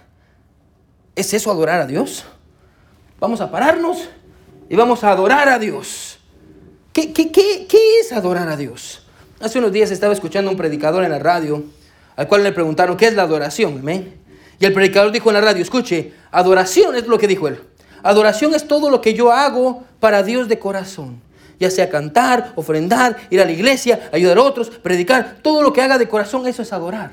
[1.14, 2.24] ¿es eso adorar a Dios?
[3.20, 4.08] Vamos a pararnos
[4.68, 6.18] y vamos a adorar a Dios.
[6.92, 9.02] ¿Qué, qué, qué, qué es adorar a Dios?
[9.40, 11.62] Hace unos días estaba escuchando a un predicador en la radio,
[12.16, 13.78] al cual le preguntaron, ¿qué es la adoración?
[13.78, 14.20] Amén.
[14.58, 17.60] Y el predicador dijo en la radio, escuche, adoración es lo que dijo él.
[18.02, 21.22] Adoración es todo lo que yo hago para Dios de corazón.
[21.58, 25.38] Ya sea cantar, ofrendar, ir a la iglesia, ayudar a otros, predicar.
[25.42, 27.10] Todo lo que haga de corazón, eso es adorar.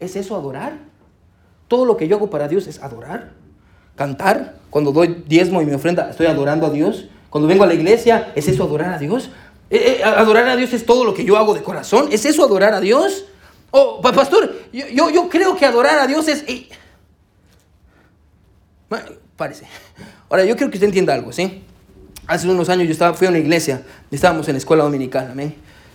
[0.00, 0.78] ¿Es eso adorar?
[1.68, 3.30] Todo lo que yo hago para Dios es adorar.
[3.94, 7.06] Cantar, cuando doy diezmo y mi ofrenda, estoy adorando a Dios.
[7.30, 9.30] Cuando vengo a la iglesia, ¿es eso adorar a Dios?
[9.70, 12.08] Eh, eh, adorar a Dios es todo lo que yo hago de corazón.
[12.10, 13.24] ¿Es eso adorar a Dios?
[13.70, 16.44] Oh, pastor, yo, yo, creo que adorar a Dios es...
[19.34, 19.66] parece.
[20.28, 21.64] Ahora, yo creo que usted entienda algo, ¿sí?
[22.26, 25.54] Hace unos años yo estaba, fui a una iglesia, estábamos en la escuela dominical, amén.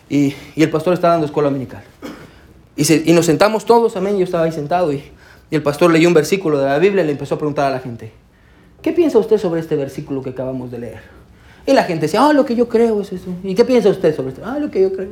[0.10, 1.84] Y, y el pastor estaba dando escuela dominical.
[2.76, 4.18] Y, y, nos sentamos todos, amén.
[4.18, 5.04] Yo estaba ahí sentado y,
[5.50, 7.70] y el pastor leyó un versículo de la Biblia y le empezó a preguntar a
[7.72, 8.12] la gente,
[8.82, 11.02] ¿qué piensa usted sobre este versículo que acabamos de leer?
[11.66, 13.30] Y la gente decía, ah, lo que yo creo es eso.
[13.44, 14.42] ¿Y qué piensa usted sobre esto?
[14.46, 15.10] Ah, lo que yo creo.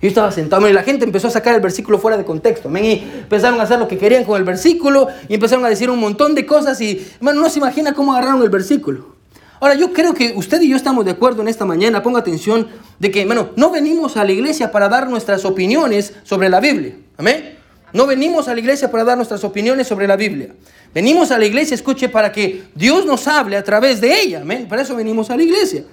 [0.00, 2.70] Yo estaba sentado y la gente empezó a sacar el versículo fuera de contexto.
[2.76, 5.98] Y empezaron a hacer lo que querían con el versículo y empezaron a decir un
[5.98, 9.15] montón de cosas y, hermano, no se imagina cómo agarraron el versículo.
[9.60, 12.68] Ahora, yo creo que usted y yo estamos de acuerdo en esta mañana, ponga atención,
[12.98, 16.96] de que, hermano, no venimos a la iglesia para dar nuestras opiniones sobre la Biblia.
[17.16, 17.56] Amén.
[17.92, 20.54] No venimos a la iglesia para dar nuestras opiniones sobre la Biblia.
[20.92, 24.42] Venimos a la iglesia, escuche, para que Dios nos hable a través de ella.
[24.42, 24.66] Amén.
[24.68, 25.84] Para eso venimos a la iglesia.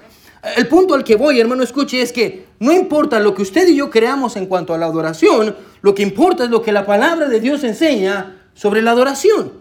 [0.58, 3.78] El punto al que voy, hermano, escuche, es que no importa lo que usted y
[3.78, 7.30] yo creamos en cuanto a la adoración, lo que importa es lo que la palabra
[7.30, 9.54] de Dios enseña sobre la adoración.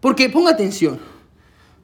[0.00, 1.00] Porque ponga atención,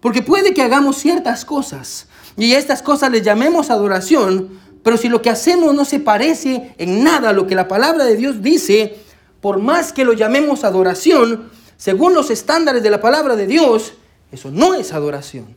[0.00, 5.08] porque puede que hagamos ciertas cosas y a estas cosas les llamemos adoración, pero si
[5.08, 8.42] lo que hacemos no se parece en nada a lo que la palabra de Dios
[8.42, 8.96] dice,
[9.40, 13.94] por más que lo llamemos adoración, según los estándares de la palabra de Dios,
[14.32, 15.56] eso no es adoración.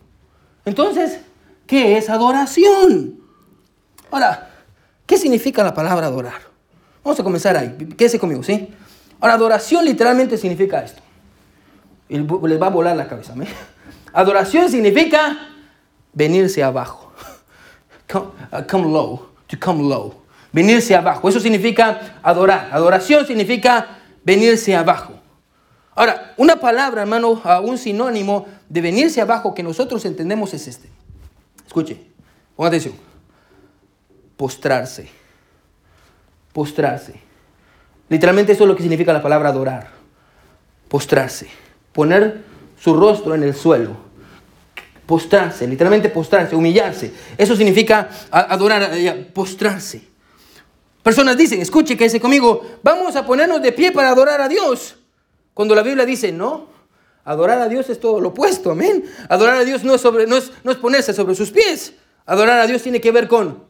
[0.65, 1.19] Entonces,
[1.71, 3.17] ¿Qué es adoración?
[4.11, 4.49] Ahora,
[5.05, 6.41] ¿qué significa la palabra adorar?
[7.01, 7.77] Vamos a comenzar ahí.
[7.97, 8.67] Quédese conmigo, ¿sí?
[9.21, 11.01] Ahora, adoración literalmente significa esto.
[12.09, 13.35] Les va a volar la cabeza.
[13.35, 13.47] ¿me?
[14.13, 15.37] Adoración significa
[16.13, 17.11] venirse abajo.
[18.13, 19.29] Uh, come, low.
[19.47, 20.15] To come low.
[20.51, 21.29] Venirse abajo.
[21.29, 22.69] Eso significa adorar.
[22.71, 25.13] Adoración significa venirse abajo.
[25.95, 30.89] Ahora, una palabra, hermano, un sinónimo de venirse abajo que nosotros entendemos es este.
[31.65, 32.01] Escuche,
[32.55, 32.95] ponga atención.
[34.35, 35.09] Postrarse.
[36.53, 37.13] Postrarse.
[38.09, 39.89] Literalmente eso es lo que significa la palabra adorar.
[40.89, 41.47] Postrarse.
[41.93, 42.43] Poner
[42.81, 43.95] su rostro en el suelo.
[45.05, 47.11] Postrarse, literalmente postrarse, humillarse.
[47.37, 48.91] Eso significa adorar,
[49.33, 50.01] postrarse.
[51.03, 54.95] Personas dicen, escuche, que dice conmigo, vamos a ponernos de pie para adorar a Dios.
[55.53, 56.71] Cuando la Biblia dice, no,
[57.23, 59.05] Adorar a Dios es todo lo opuesto, amén.
[59.29, 61.93] Adorar a Dios no es, sobre, no, es, no es ponerse sobre sus pies.
[62.25, 63.63] Adorar a Dios tiene que ver con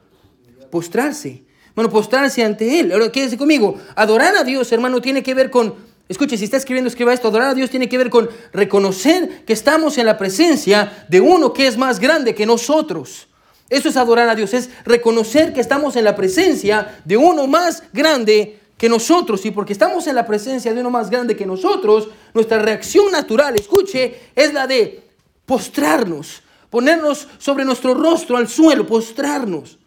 [0.69, 1.43] postrarse.
[1.75, 2.93] Bueno, postrarse ante Él.
[2.93, 3.77] Ahora, quédese conmigo.
[3.95, 5.75] Adorar a Dios, hermano, tiene que ver con,
[6.11, 7.27] escuche, si está escribiendo, escriba esto.
[7.27, 11.53] Adorar a Dios tiene que ver con reconocer que estamos en la presencia de uno
[11.53, 13.27] que es más grande que nosotros.
[13.69, 17.83] Eso es adorar a Dios, es reconocer que estamos en la presencia de uno más
[17.93, 22.09] grande que nosotros y porque estamos en la presencia de uno más grande que nosotros,
[22.33, 25.03] nuestra reacción natural, escuche, es la de
[25.45, 29.77] postrarnos, ponernos sobre nuestro rostro al suelo, postrarnos.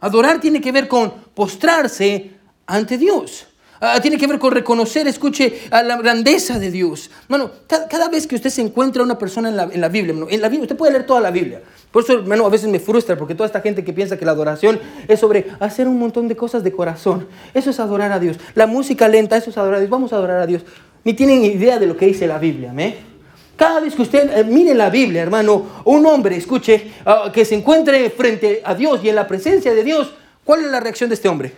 [0.00, 2.30] Adorar tiene que ver con postrarse
[2.66, 3.46] ante Dios.
[3.80, 7.10] Ah, tiene que ver con reconocer, escuche, la grandeza de Dios.
[7.28, 10.40] Bueno, cada, vez que usted se encuentra una persona en la, en la Biblia, en
[10.40, 11.62] la Biblia, usted puede leer toda la Biblia.
[11.90, 14.32] Por eso, hermano, a veces me frustra porque toda esta gente que piensa que la
[14.32, 17.26] adoración es sobre hacer un montón de cosas de corazón.
[17.54, 18.36] Eso es adorar a Dios.
[18.54, 19.90] La música lenta, eso es adorar a Dios.
[19.90, 20.62] Vamos a adorar a Dios.
[21.04, 22.96] Ni tienen idea de lo que dice la Biblia, ¿eh?
[23.56, 27.56] Cada vez que usted eh, mire la Biblia, hermano, un hombre, escuche, ah, que se
[27.56, 30.12] encuentre frente a Dios y en la presencia de Dios,
[30.44, 31.52] ¿cuál es la reacción de este hombre?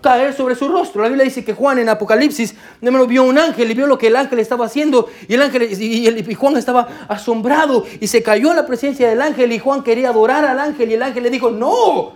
[0.00, 1.02] Caer sobre su rostro.
[1.02, 4.16] La Biblia dice que Juan en Apocalipsis vio un ángel y vio lo que el
[4.16, 8.66] ángel estaba haciendo y el ángel y, Juan estaba asombrado y se cayó en la
[8.66, 12.14] presencia del ángel y Juan quería adorar al ángel y el ángel le dijo, no,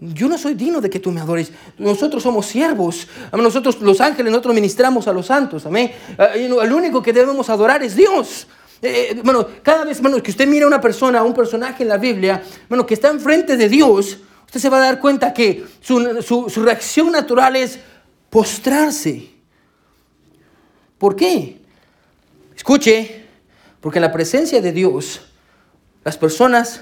[0.00, 1.52] yo no soy digno de que tú me adores.
[1.76, 3.06] Nosotros somos siervos.
[3.32, 5.66] Nosotros los ángeles, nosotros ministramos a los santos.
[5.66, 5.92] Amén.
[6.18, 8.46] Eh, el único que debemos adorar es Dios.
[8.82, 11.82] Eh, eh, bueno, cada vez bueno, que usted mira a una persona, a un personaje
[11.82, 14.18] en la Biblia, bueno, que está enfrente de Dios,
[14.50, 17.78] usted se va a dar cuenta que su, reacción natural es
[18.30, 19.30] postrarse.
[20.98, 21.60] ¿Por qué?
[22.56, 23.26] Escuche,
[23.80, 25.20] porque en la presencia de Dios,
[26.02, 26.80] las personas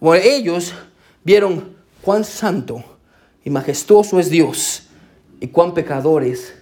[0.00, 0.74] o ellos
[1.22, 2.82] vieron cuán santo
[3.44, 4.88] y majestuoso es Dios
[5.38, 6.54] y cuán pecadores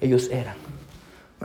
[0.00, 0.63] ellos eran.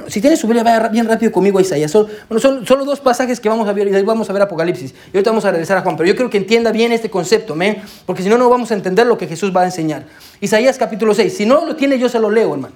[0.07, 1.91] Si tienes su Biblia, vaya bien rápido conmigo a Isaías.
[1.91, 4.41] Son, bueno, son solo dos pasajes que vamos a ver y ahí vamos a ver
[4.41, 4.93] Apocalipsis.
[5.13, 5.97] Y ahorita vamos a regresar a Juan.
[5.97, 7.81] Pero yo quiero que entienda bien este concepto, ¿me?
[8.05, 10.05] porque si no, no vamos a entender lo que Jesús va a enseñar.
[10.41, 11.35] Isaías capítulo 6.
[11.35, 12.75] Si no lo tiene, yo se lo leo, hermano.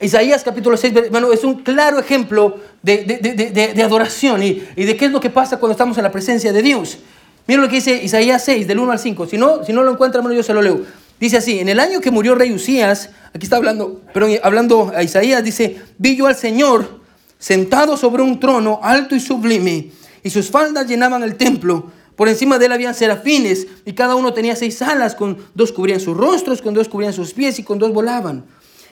[0.00, 5.12] Isaías capítulo 6, bueno, es un claro ejemplo de, adoración y, y, de qué es
[5.12, 6.98] lo que pasa cuando estamos en la presencia de Dios.
[7.46, 9.26] Miren lo que dice Isaías 6, del 1 al 5.
[9.26, 10.80] Si no, si no lo encuentra, hermano, yo se lo leo.
[11.20, 15.02] Dice así, en el año que murió rey Usías, aquí está hablando, pero hablando a
[15.02, 17.00] Isaías, dice, vi yo al Señor
[17.38, 19.90] sentado sobre un trono alto y sublime,
[20.22, 21.90] y sus faldas llenaban el templo.
[22.16, 26.00] Por encima de él habían serafines, y cada uno tenía seis alas, con dos cubrían
[26.00, 28.44] sus rostros, con dos cubrían sus pies, y con dos volaban.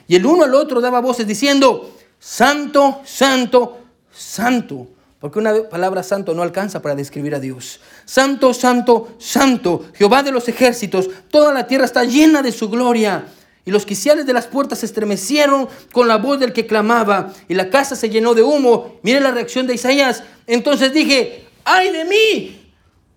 [0.07, 3.79] Y el uno al otro daba voces diciendo, Santo, Santo,
[4.11, 4.87] Santo
[5.23, 7.79] porque una palabra santo no alcanza para describir a Dios.
[8.03, 13.27] Santo, santo, santo, Jehová de los ejércitos, toda la tierra está llena de su gloria.
[13.63, 17.53] Y los quiciales de las puertas se estremecieron con la voz del que clamaba, y
[17.53, 18.95] la casa se llenó de humo.
[19.01, 20.25] Mire la reacción de Isaías.
[20.45, 22.73] Entonces dije, ay de mí,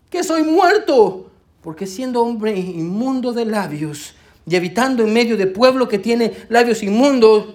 [0.09, 1.29] que soy muerto,
[1.61, 4.15] porque siendo hombre inmundo de labios
[4.49, 7.47] y habitando en medio de pueblo que tiene labios inmundos,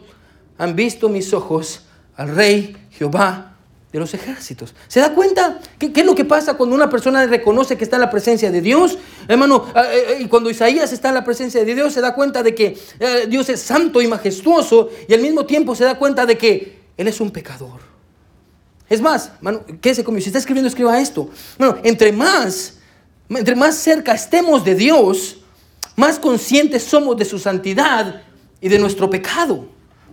[0.58, 1.86] han visto mis ojos
[2.18, 3.51] al Rey Jehová
[3.92, 4.74] de los ejércitos.
[4.88, 5.60] ¿Se da cuenta?
[5.78, 8.62] ¿Qué, es lo que pasa cuando una persona reconoce que está en la presencia de
[8.62, 8.98] Dios?
[9.28, 12.42] Hermano, eh, eh, y cuando Isaías está en la presencia de Dios, se da cuenta
[12.42, 16.26] de que eh, Dios es santo y majestuoso y al mismo tiempo se da cuenta
[16.26, 17.82] de que Él es un pecador.
[18.88, 20.24] Es más, hermano, quédese conmigo.
[20.24, 21.30] Si está escribiendo, escriba esto.
[21.58, 22.78] Bueno, entre más,
[23.30, 25.38] entre más cerca estemos de Dios,
[25.98, 28.22] más conscientes somos de su santidad
[28.62, 29.66] y de nuestro pecado.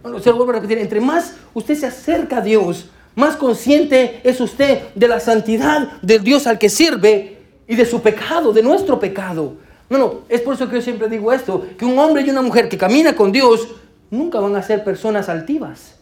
[0.02, 0.78] Bueno, se lo vuelvo a repetir.
[0.78, 2.86] Entre más usted se acerca a Dios,
[3.18, 8.00] más consciente es usted de la santidad del Dios al que sirve y de su
[8.00, 9.56] pecado, de nuestro pecado.
[9.90, 12.42] No, no, es por eso que yo siempre digo esto, que un hombre y una
[12.42, 13.66] mujer que camina con Dios
[14.08, 15.96] nunca van a ser personas altivas.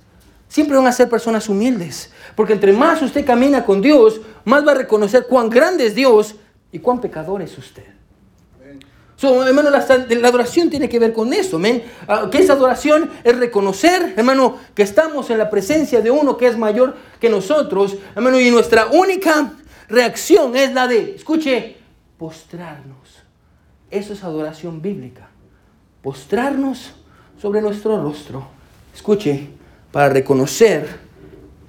[0.46, 2.12] Siempre van a ser personas humildes.
[2.34, 6.34] Porque entre más usted camina con Dios, más va a reconocer cuán grande es Dios
[6.70, 7.95] y cuán pecador es usted.
[9.44, 11.82] Hermano, la, adoración tiene que ver con eso, ¿men?
[12.08, 16.46] Ah, que esa adoración es reconocer, hermano, que estamos en la presencia de uno que
[16.46, 19.52] es mayor que nosotros, hermano, y nuestra única
[19.88, 21.76] reacción es la de, escuche,
[22.18, 22.96] postrarnos.
[23.90, 25.28] Eso es adoración bíblica.
[26.02, 26.92] Postrarnos
[27.40, 28.46] sobre nuestro rostro.
[28.94, 29.48] Escuche,
[29.92, 30.98] para reconocer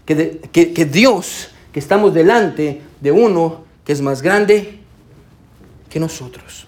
[0.06, 4.80] que, que Dios, que estamos delante de uno que es más grande
[5.89, 6.66] que nosotros.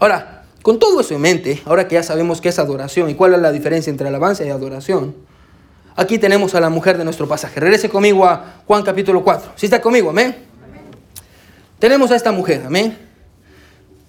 [0.00, 3.34] Ahora, con todo eso en mente, ahora que ya sabemos qué es adoración y cuál
[3.34, 5.14] es la diferencia entre alabanza y adoración,
[5.94, 7.60] aquí tenemos a la mujer de nuestro pasaje.
[7.60, 9.52] Regrese conmigo a Juan capítulo 4.
[9.56, 10.10] ¿Sí está conmigo?
[10.10, 10.36] Amén.
[11.78, 12.98] Tenemos a esta mujer, amén.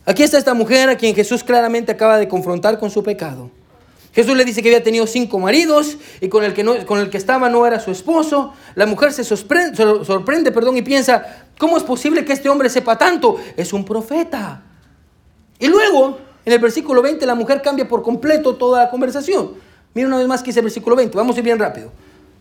[0.05, 3.51] Aquí está esta mujer a quien Jesús claramente acaba de confrontar con su pecado.
[4.13, 7.11] Jesús le dice que había tenido cinco maridos y con el que, no, con el
[7.11, 8.53] que estaba no era su esposo.
[8.73, 12.97] La mujer se sorprende, sorprende perdón, y piensa, ¿cómo es posible que este hombre sepa
[12.97, 13.35] tanto?
[13.55, 14.63] Es un profeta.
[15.59, 19.53] Y luego, en el versículo 20, la mujer cambia por completo toda la conversación.
[19.93, 21.91] Mira una vez más que dice el versículo 20, vamos a ir bien rápido.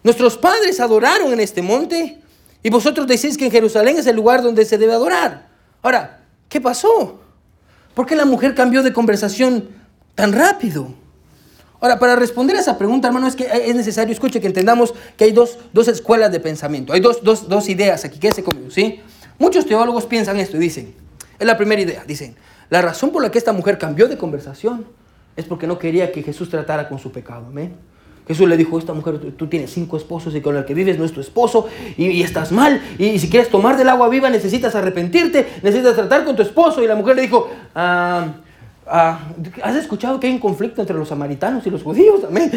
[0.03, 2.21] Nuestros padres adoraron en este monte
[2.63, 5.49] y vosotros decís que en Jerusalén es el lugar donde se debe adorar.
[5.83, 7.21] Ahora, ¿qué pasó?
[7.95, 9.69] ¿Por qué la mujer cambió de conversación
[10.15, 10.95] tan rápido?
[11.81, 15.25] Ahora, para responder a esa pregunta, hermano, es que es necesario, escuche, que entendamos que
[15.25, 16.93] hay dos, escuelas de pensamiento.
[16.93, 19.01] Hay dos, dos ideas aquí, quédese conmigo, ¿sí?
[19.39, 20.95] Muchos teólogos piensan esto y dicen,
[21.39, 22.37] es la primera idea, dicen,
[22.71, 24.87] la razón por la que esta mujer cambió de conversación
[25.37, 27.47] es porque no quería que Jesús tratara con su pecado.
[27.47, 27.75] ¿amén?
[28.27, 31.05] Jesús le dijo, esta mujer, tú, tienes cinco esposos y con el que vives no
[31.05, 32.81] es tu esposo y, estás mal.
[32.99, 36.83] Y, si quieres tomar del agua viva necesitas arrepentirte, necesitas tratar con tu esposo.
[36.83, 38.35] Y la mujer le dijo, ah,
[38.89, 39.21] ah,
[39.63, 42.23] ¿has escuchado que hay un conflicto entre los samaritanos y los judíos?
[42.29, 42.51] ¿Amén?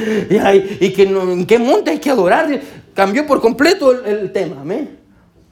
[0.80, 2.48] Y, que en qué monte hay que adorar.
[2.95, 4.62] Cambió por completo el, el tema.
[4.62, 4.98] ¿amén?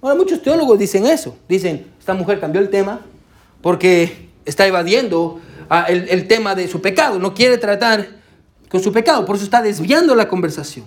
[0.01, 1.37] Ahora muchos teólogos dicen eso.
[1.47, 3.01] Dicen, esta mujer cambió el tema
[3.61, 8.07] porque está evadiendo ah, el, el tema de su pecado, no quiere tratar
[8.69, 10.85] con su pecado, por eso está desviando la conversación.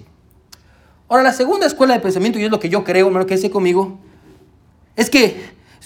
[1.08, 3.98] Ahora, la segunda escuela de pensamiento, y es lo que yo creo, hermano, que conmigo,
[4.94, 5.40] es que,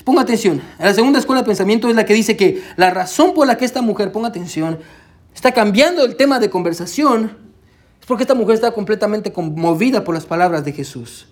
[0.04, 3.46] ponga atención, la segunda escuela de pensamiento es la que dice que la razón por
[3.46, 4.78] la que esta mujer, ponga atención,
[5.34, 7.38] está cambiando el tema de conversación,
[8.00, 11.26] es porque esta mujer está completamente conmovida por las palabras de Jesús.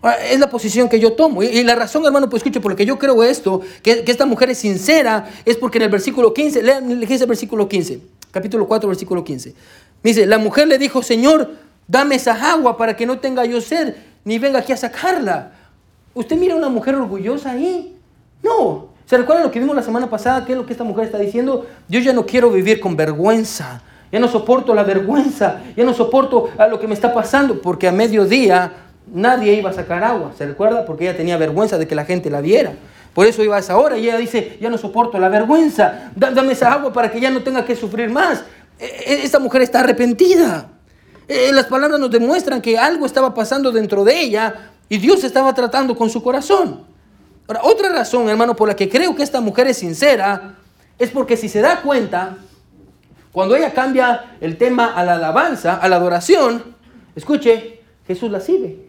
[0.00, 1.42] Ahora, es la posición que yo tomo.
[1.42, 4.50] Y, la razón, hermano, pues escuche, por lo que yo creo esto, que, esta mujer
[4.50, 9.24] es sincera, es porque en el versículo 15, lean el versículo 15, capítulo 4, versículo
[9.24, 9.54] 15.
[10.02, 11.50] Dice, la mujer le dijo, Señor,
[11.86, 15.52] dame esa agua para que no tenga yo sed, ni venga aquí a sacarla.
[16.14, 17.96] ¿Usted mira a una mujer orgullosa ahí?
[18.42, 18.88] No.
[19.06, 20.44] ¿Se recuerda lo que vimos la semana pasada?
[20.44, 21.66] ¿Qué es lo que esta mujer está diciendo?
[21.88, 23.82] Yo ya no quiero vivir con vergüenza.
[24.12, 25.60] Ya no soporto la vergüenza.
[25.76, 27.62] Ya no soporto a lo que me está pasando.
[27.62, 30.32] Porque a mediodía nadie iba a sacar agua.
[30.36, 30.84] ¿Se recuerda?
[30.84, 32.72] Porque ella tenía vergüenza de que la gente la viera.
[33.14, 36.10] Por eso iba a esa hora y ella dice, ya no soporto la vergüenza.
[36.14, 38.44] Dame esa agua para que ya no tenga que sufrir más.
[38.78, 40.68] E, e, esta mujer está arrepentida.
[41.26, 44.54] Eh, las palabras nos demuestran que algo estaba pasando dentro de ella
[44.88, 46.84] y Dios estaba tratando con su corazón.
[47.46, 50.54] Ahora, otra razón, hermano, por la que creo que esta mujer es sincera,
[50.98, 52.36] es porque si se da cuenta,
[53.32, 56.76] cuando ella cambia el tema a la alabanza, a la adoración,
[57.14, 58.87] escuche, Jesús la sigue.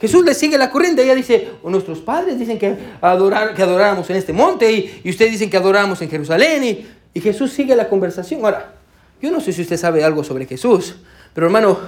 [0.00, 1.02] Jesús le sigue la corriente.
[1.02, 5.32] Ella dice, nuestros padres dicen que, adorar, que adoráramos en este monte y, y ustedes
[5.32, 6.86] dicen que adoramos en Jerusalén y,
[7.18, 8.44] Jesús sigue la conversación.
[8.44, 8.74] Ahora,
[9.22, 10.96] yo no sé si usted sabe algo sobre Jesús,
[11.32, 11.78] pero hermano,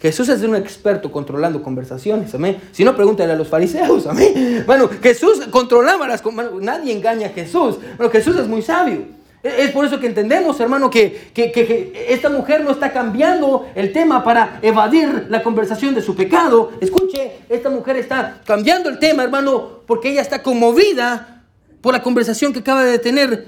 [0.00, 2.58] Jesús es un experto controlando conversaciones, amén.
[2.72, 4.64] Si no, pregúntale a los fariseos, amén.
[4.64, 7.76] Bueno, Jesús controlaba las conversaciones, nadie engaña a Jesús.
[7.98, 9.02] Bueno, Jesús es muy sabio.
[9.42, 13.92] Es por eso que entendemos, hermano, que, que, que, esta mujer no está cambiando el
[13.92, 16.72] tema para evadir la conversación de su pecado.
[16.80, 21.44] Escuche, esta mujer está cambiando el tema, hermano, porque ella está conmovida
[21.80, 23.46] por la conversación que acaba de tener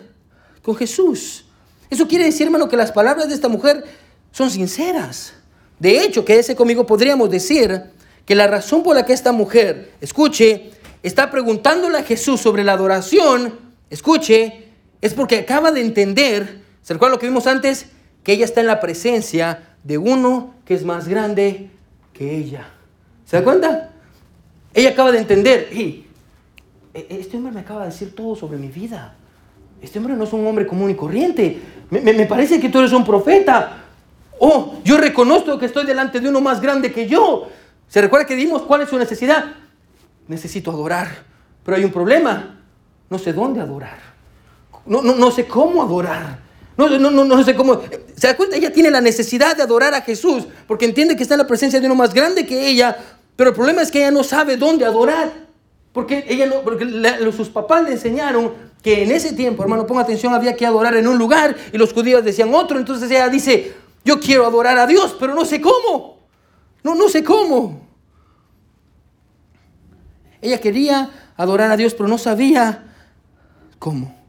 [0.63, 1.45] con Jesús.
[1.91, 3.85] Eso quiere decir, hermano, que las palabras de esta mujer
[4.31, 5.35] son sinceras.
[5.81, 7.83] De hecho, que ese conmigo podríamos decir
[8.25, 10.71] que la razón por la que esta mujer, escuche,
[11.03, 14.70] está preguntándole a Jesús sobre la adoración, escuche,
[15.01, 17.87] es porque acaba de entender, ¿se recuerda lo que vimos antes?
[18.23, 21.71] Que ella está en la presencia de uno que es más grande
[22.13, 22.69] que ella.
[23.25, 23.91] ¿Se da cuenta?
[24.75, 26.07] Ella acaba de entender, hey,
[26.93, 29.15] este hombre me acaba de decir todo sobre mi vida.
[29.81, 31.61] Este hombre no es un hombre común y corriente.
[31.91, 33.85] Me parece que tú eres un profeta.
[34.39, 37.49] Oh, yo reconozco que estoy delante de uno más grande que yo.
[37.89, 39.47] ¿Se recuerda que dimos cuál es su necesidad?
[40.29, 41.09] Necesito adorar.
[41.65, 42.59] Pero hay un problema.
[43.09, 44.10] No sé dónde adorar.
[44.87, 46.41] No, no, no sé cómo adorar.
[46.77, 47.81] No, no, no, no sé cómo.
[48.17, 48.57] ¿Se da cuenta?
[48.57, 51.79] Ella tiene la necesidad de adorar a Jesús porque entiende que está en la presencia
[51.79, 52.97] de uno más grande que ella.
[53.37, 55.31] Pero el problema es que ella no sabe dónde adorar.
[55.93, 56.87] Porque, ella no, porque
[57.37, 61.07] sus papás le enseñaron que en ese tiempo, hermano, ponga atención, había que adorar en
[61.07, 62.79] un lugar y los judíos decían otro.
[62.79, 66.21] Entonces ella dice, yo quiero adorar a Dios, pero no sé cómo.
[66.83, 67.87] No, no sé cómo.
[70.41, 72.95] Ella quería adorar a Dios, pero no sabía
[73.79, 74.20] cómo.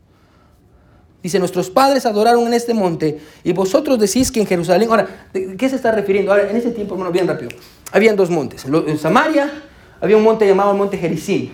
[1.23, 4.89] Dice, nuestros padres adoraron en este monte y vosotros decís que en Jerusalén...
[4.89, 6.31] Ahora, ¿de qué se está refiriendo?
[6.31, 7.51] Ahora, en ese tiempo, hermano, bien rápido.
[7.91, 8.65] Habían dos montes.
[8.65, 9.51] En Samaria
[9.99, 11.53] había un monte llamado el monte Jericín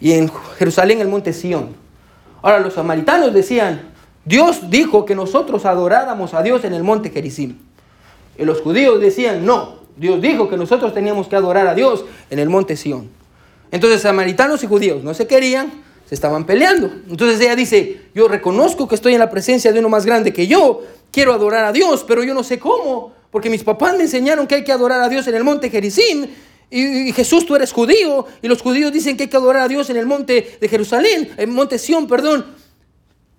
[0.00, 1.76] y en Jerusalén el monte Sión.
[2.40, 3.92] Ahora, los samaritanos decían,
[4.24, 7.58] Dios dijo que nosotros adoráramos a Dios en el monte Gerizim.
[8.38, 12.38] Y los judíos decían, no, Dios dijo que nosotros teníamos que adorar a Dios en
[12.38, 13.10] el monte Sión.
[13.70, 15.72] Entonces samaritanos y judíos no se querían,
[16.14, 16.90] estaban peleando.
[17.08, 20.46] Entonces ella dice, yo reconozco que estoy en la presencia de uno más grande que
[20.46, 24.46] yo, quiero adorar a Dios, pero yo no sé cómo, porque mis papás me enseñaron
[24.46, 26.26] que hay que adorar a Dios en el monte Gerizim.
[26.70, 29.90] Y, Jesús, tú eres judío, y los judíos dicen que hay que adorar a Dios
[29.90, 32.46] en el monte de Jerusalén, en monte Sión, perdón.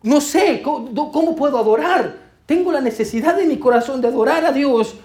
[0.03, 2.17] No sé, ¿cómo, puedo adorar?
[2.45, 4.95] Tengo la necesidad de mi corazón de adorar a Dios,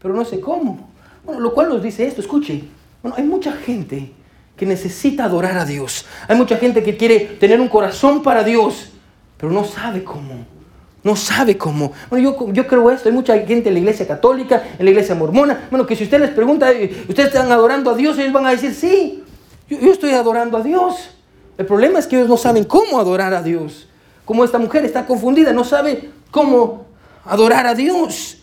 [0.00, 0.88] pero no sé cómo.
[1.24, 2.62] Bueno, lo cual nos dice esto, escuche,
[3.02, 4.12] bueno, hay mucha gente
[4.62, 6.04] que necesita adorar a Dios.
[6.28, 8.90] Hay mucha gente que quiere tener un corazón para Dios,
[9.36, 10.46] pero no sabe cómo.
[11.02, 11.90] No sabe cómo.
[12.08, 13.08] Bueno, yo, creo esto.
[13.08, 15.66] Hay mucha gente en la iglesia católica, en la iglesia mormona.
[15.68, 16.70] Bueno, que si usted les pregunta,
[17.08, 18.16] ¿ustedes están adorando a Dios?
[18.20, 19.24] Ellos van a decir, sí,
[19.68, 21.10] yo, yo estoy adorando a Dios.
[21.58, 23.88] El problema es que ellos no saben cómo adorar a Dios
[24.24, 26.86] como esta mujer está confundida, no sabe cómo
[27.24, 28.38] adorar a Dios.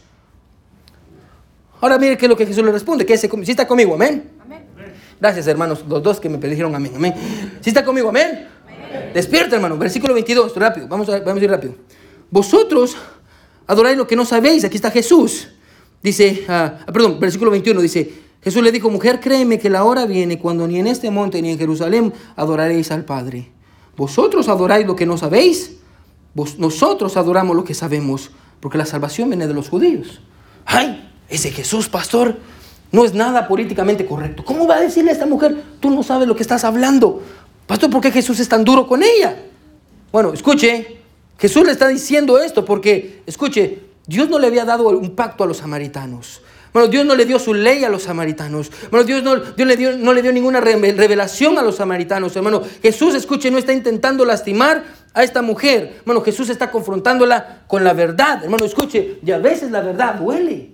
[1.79, 4.38] Ahora mire qué es lo que Jesús le responde, que si está conmigo, amén.
[5.19, 5.21] Amén.
[5.21, 7.13] Gracias hermanos, los dos que me dijeron amén, amén.
[7.61, 8.47] Si está conmigo, amén.
[9.13, 11.75] Despierta hermano, versículo 22, rápido, vamos a, vamos a ir rápido.
[12.31, 12.95] Vosotros
[13.67, 15.49] adoráis lo que no sabéis, aquí está Jesús.
[16.01, 18.11] Dice, ah, perdón, versículo 21 dice,
[18.41, 21.51] Jesús le dijo, mujer, créeme que la hora viene cuando ni en este monte ni
[21.51, 23.51] en Jerusalén adoraréis al Padre.
[23.97, 25.75] ¿Vosotros adoráis lo que no sabéis?
[26.57, 30.21] nosotros adoramos lo que sabemos, porque la salvación viene de los judíos.
[30.65, 31.11] ¡Ay!
[31.27, 32.37] Ese Jesús, pastor,
[32.91, 34.43] no es nada políticamente correcto.
[34.43, 37.21] ¿Cómo va a decirle a esta mujer, tú no sabes lo que estás hablando?
[37.67, 39.35] Pastor, ¿por qué Jesús es tan duro con ella?
[40.11, 40.97] Bueno, escuche,
[41.37, 45.47] Jesús le está diciendo esto porque, escuche, Dios no le había dado un pacto a
[45.47, 46.41] los samaritanos.
[46.73, 48.71] Bueno, Dios no le dio su ley a los samaritanos.
[48.91, 52.35] Bueno, Dios, no, le dio, no le dio ninguna revelación a los samaritanos.
[52.35, 54.83] Hermano, Jesús, escuche, no está intentando lastimar
[55.13, 56.01] a esta mujer.
[56.05, 58.43] Bueno, Jesús está confrontándola con la verdad.
[58.43, 60.71] Hermano, escuche, y a veces la verdad duele.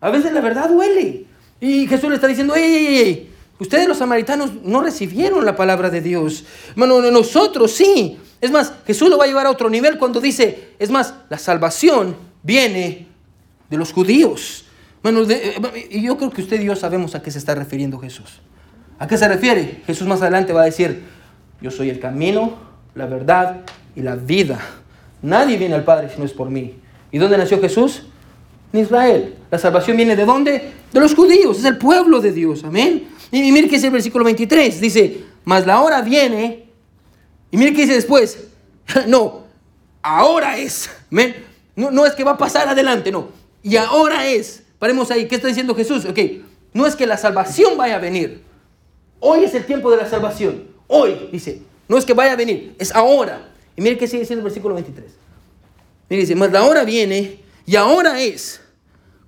[0.00, 1.27] A veces la verdad duele.
[1.60, 5.90] Y Jesús le está diciendo, ey, ey, ey, ustedes los samaritanos no recibieron la palabra
[5.90, 6.44] de Dios.
[6.70, 8.18] Hermano, nosotros sí.
[8.40, 11.38] Es más, Jesús lo va a llevar a otro nivel cuando dice, es más, la
[11.38, 13.08] salvación viene
[13.68, 14.64] de los judíos.
[15.02, 15.22] Bueno,
[15.90, 18.40] y yo creo que usted y yo sabemos a qué se está refiriendo Jesús.
[18.98, 19.82] ¿A qué se refiere?
[19.86, 21.02] Jesús más adelante va a decir,
[21.60, 22.58] yo soy el camino,
[22.94, 23.60] la verdad
[23.94, 24.60] y la vida.
[25.22, 26.74] Nadie viene al Padre si no es por mí.
[27.10, 28.04] ¿Y dónde nació Jesús?
[28.72, 29.34] En Israel.
[29.50, 30.72] La salvación viene de dónde?
[30.92, 32.64] De los judíos, es el pueblo de Dios.
[32.64, 33.08] Amén.
[33.30, 34.80] Y, mire que es el versículo 23.
[34.80, 36.68] Dice, mas la hora viene.
[37.50, 38.44] Y mire que dice después.
[39.06, 39.44] No,
[40.02, 40.88] ahora es.
[41.12, 41.44] Amén.
[41.76, 43.28] No, no es que va a pasar adelante, no.
[43.62, 44.62] Y ahora es.
[44.78, 45.28] Paremos ahí.
[45.28, 46.06] ¿Qué está diciendo Jesús?
[46.06, 46.18] Ok,
[46.72, 48.42] no es que la salvación vaya a venir.
[49.20, 50.68] Hoy es el tiempo de la salvación.
[50.86, 51.62] Hoy, dice.
[51.88, 53.48] No es que vaya a venir, es ahora.
[53.74, 55.06] Y mire qué sigue diciendo el versículo 23.
[56.10, 58.62] Mire, dice, mas la hora viene y ahora es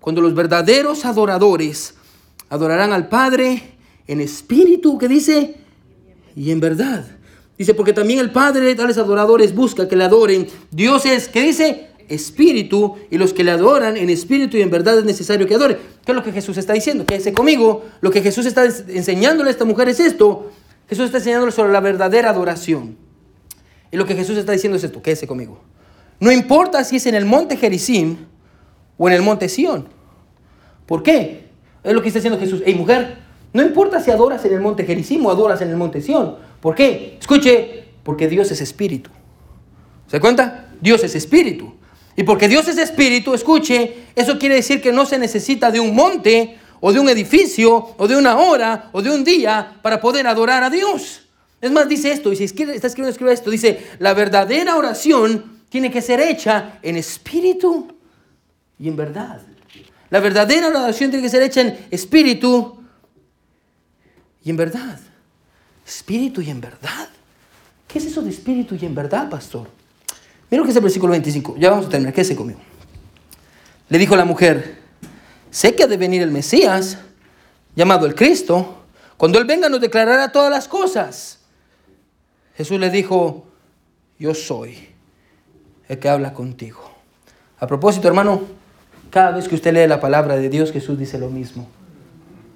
[0.01, 1.93] cuando los verdaderos adoradores
[2.49, 3.75] adorarán al Padre
[4.07, 5.57] en espíritu, que dice,
[6.35, 7.05] y en verdad.
[7.59, 10.47] Dice, porque también el Padre de tales adoradores busca que le adoren.
[10.71, 14.99] Dios es, que dice, espíritu y los que le adoran en espíritu y en verdad
[14.99, 15.77] es necesario que adore.
[16.07, 17.05] ¿Qué es lo que Jesús está diciendo?
[17.05, 17.85] Quédese conmigo.
[18.01, 20.51] Lo que Jesús está enseñándole a esta mujer es esto.
[20.89, 22.97] Jesús está enseñándole sobre la verdadera adoración.
[23.93, 25.03] Y lo que Jesús está diciendo es esto.
[25.03, 25.61] Quédese conmigo.
[26.21, 28.27] No importa si es en el monte Jericín
[28.99, 29.89] o en el monte Sión.
[30.87, 31.49] ¿Por qué?
[31.83, 32.63] Es lo que está diciendo Jesús.
[32.65, 33.17] Hey, mujer,
[33.53, 36.37] no importa si adoras en el monte Jericín o adoras en el monte Sión.
[36.61, 37.17] ¿Por qué?
[37.19, 39.11] Escuche, porque Dios es espíritu.
[40.07, 40.69] ¿Se cuenta?
[40.81, 41.75] Dios es espíritu.
[42.17, 45.95] Y porque Dios es espíritu, escuche, eso quiere decir que no se necesita de un
[45.95, 50.27] monte o de un edificio o de una hora o de un día para poder
[50.27, 51.23] adorar a Dios.
[51.61, 56.03] Es más, dice esto, y si está escribiendo, esto, dice, la verdadera oración tiene que
[56.03, 57.89] ser hecha en espíritu
[58.79, 59.41] y en verdad.
[60.11, 62.83] La verdadera oración tiene que ser hecha en espíritu
[64.43, 64.99] y en verdad.
[65.87, 67.09] Espíritu y en verdad.
[67.87, 69.69] ¿Qué es eso de espíritu y en verdad, pastor?
[70.51, 71.57] Mira lo que es el versículo 25.
[71.57, 72.13] Ya vamos a terminar.
[72.13, 72.61] Quédese conmigo.
[73.89, 74.79] Le dijo la mujer,
[75.51, 76.99] sé que ha de venir el Mesías,
[77.77, 78.85] llamado el Cristo.
[79.17, 81.39] Cuando Él venga nos declarará todas las cosas.
[82.57, 83.47] Jesús le dijo,
[84.19, 84.90] yo soy
[85.91, 86.89] el que habla contigo.
[87.59, 88.43] A propósito, hermano,
[89.11, 91.67] cada vez que usted lee la palabra de Dios, Jesús dice lo mismo.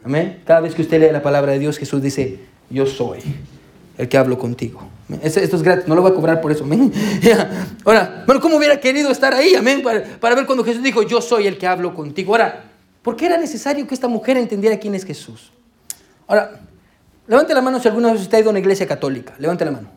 [0.04, 0.40] Amén.
[0.46, 2.38] Cada vez que usted lee la palabra de Dios, Jesús dice,
[2.70, 3.18] yo soy
[3.98, 4.88] el que hablo contigo.
[5.20, 6.64] Esto, es gratis, no lo voy a cobrar por eso.
[7.84, 9.56] Ahora, bueno, ¿cómo hubiera querido estar ahí?
[9.56, 9.82] Amén.
[9.82, 12.34] Para, ver cuando Jesús dijo, yo soy el que hablo contigo.
[12.34, 12.66] Ahora,
[13.02, 15.50] ¿por qué era necesario que esta mujer entendiera quién es Jesús?
[16.28, 16.60] Ahora,
[17.26, 19.34] levante la mano si alguna vez usted ha ido a una iglesia católica.
[19.40, 19.88] Levante la mano.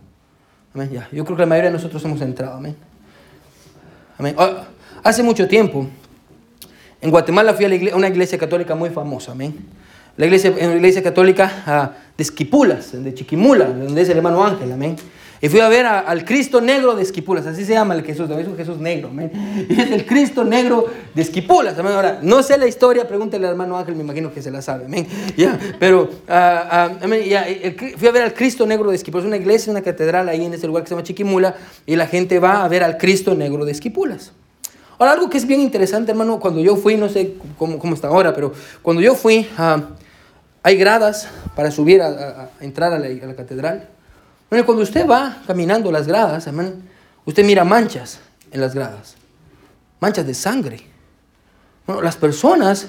[0.74, 0.90] Amén.
[0.92, 1.08] Ya.
[1.12, 2.56] Yo creo que la mayoría de nosotros hemos entrado.
[2.56, 2.76] Amén.
[4.20, 4.68] Ah,
[5.04, 5.88] hace mucho tiempo,
[7.02, 9.32] en Guatemala fui a, una iglesia católica muy famosa.
[9.32, 9.56] Amén
[10.18, 14.72] la iglesia, la iglesia católica ah, de Esquipulas, de Chiquimula, donde es el hermano Ángel,
[14.72, 14.96] amén.
[15.42, 18.48] Y fui a ver al Cristo negro de Esquipulas, así se llama el Jesús, es
[18.48, 19.32] un Jesús negro, amén.
[19.70, 21.78] Y es el Cristo negro de Esquipulas.
[21.78, 24.88] Ahora, no sé la historia, pregúntele al hermano Ángel, me imagino que se la sabe.
[25.38, 27.46] Ya, pero, ah, ah, amén, ya,
[27.98, 30.66] fui a ver al Cristo negro de Esquipulas, una iglesia, una catedral ahí en ese
[30.66, 33.72] lugar que se llama Chiquimula, y la gente va a ver al Cristo negro de
[33.72, 34.32] Esquipulas.
[34.98, 38.08] Ahora, algo que es bien interesante, hermano, cuando yo fui, no sé cómo, cómo está
[38.08, 39.90] ahora, pero cuando yo fui, a
[40.68, 43.88] hay gradas para subir a, entrar a la, catedral.
[44.50, 46.48] Bueno, cuando usted va caminando las gradas,
[47.26, 48.20] usted mira manchas
[48.52, 49.16] en las gradas,
[50.00, 50.82] manchas de sangre.
[51.86, 52.88] Bueno, las personas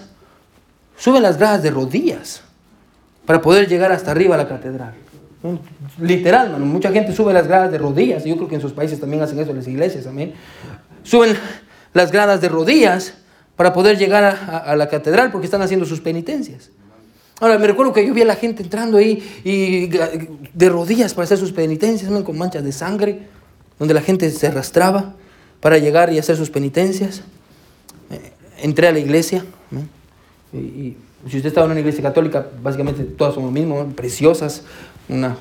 [0.97, 2.43] suben las gradas de rodillas
[3.27, 4.95] para poder llegar hasta arriba a la catedral.
[6.01, 8.25] Literal, mucha gente sube las gradas de rodillas.
[8.25, 10.35] Yo creo que en sus países también hacen eso, las iglesias también.
[11.03, 11.37] Suben
[11.93, 13.15] las gradas de rodillas
[13.57, 16.71] para poder llegar a la catedral porque están haciendo sus penitencias.
[17.41, 21.24] Ahora, me recuerdo que yo vi a la gente entrando ahí y de rodillas para
[21.24, 23.28] hacer sus penitencias, con manchas de sangre,
[23.78, 25.14] donde la gente se arrastraba
[25.61, 27.22] para llegar y hacer sus penitencias.
[28.11, 28.32] Eh,
[28.62, 29.45] entré a la iglesia.
[30.53, 30.97] Y,
[31.28, 34.62] si usted estaba en una iglesia católica, básicamente todas son lo mismo, preciosas,
[35.09, 35.36] una,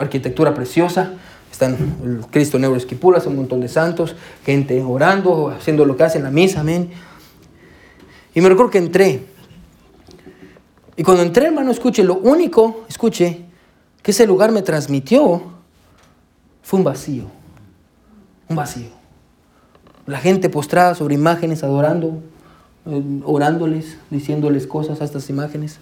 [0.00, 1.12] arquitectura preciosa.
[1.52, 4.16] están el Cristo Neuroesquipulas, un montón de santos,
[4.46, 6.90] gente orando, haciendo lo que hacen en la misa, amén.
[8.34, 9.20] Y me recuerdo que entré.
[11.00, 13.46] Y cuando entré, hermano, escuche, lo único, escuche,
[14.02, 15.42] que ese lugar me transmitió
[16.60, 17.24] fue un vacío.
[18.50, 18.90] Un vacío.
[20.04, 22.20] La gente postrada sobre imágenes, adorando,
[22.84, 25.78] eh, orándoles, diciéndoles cosas a estas imágenes,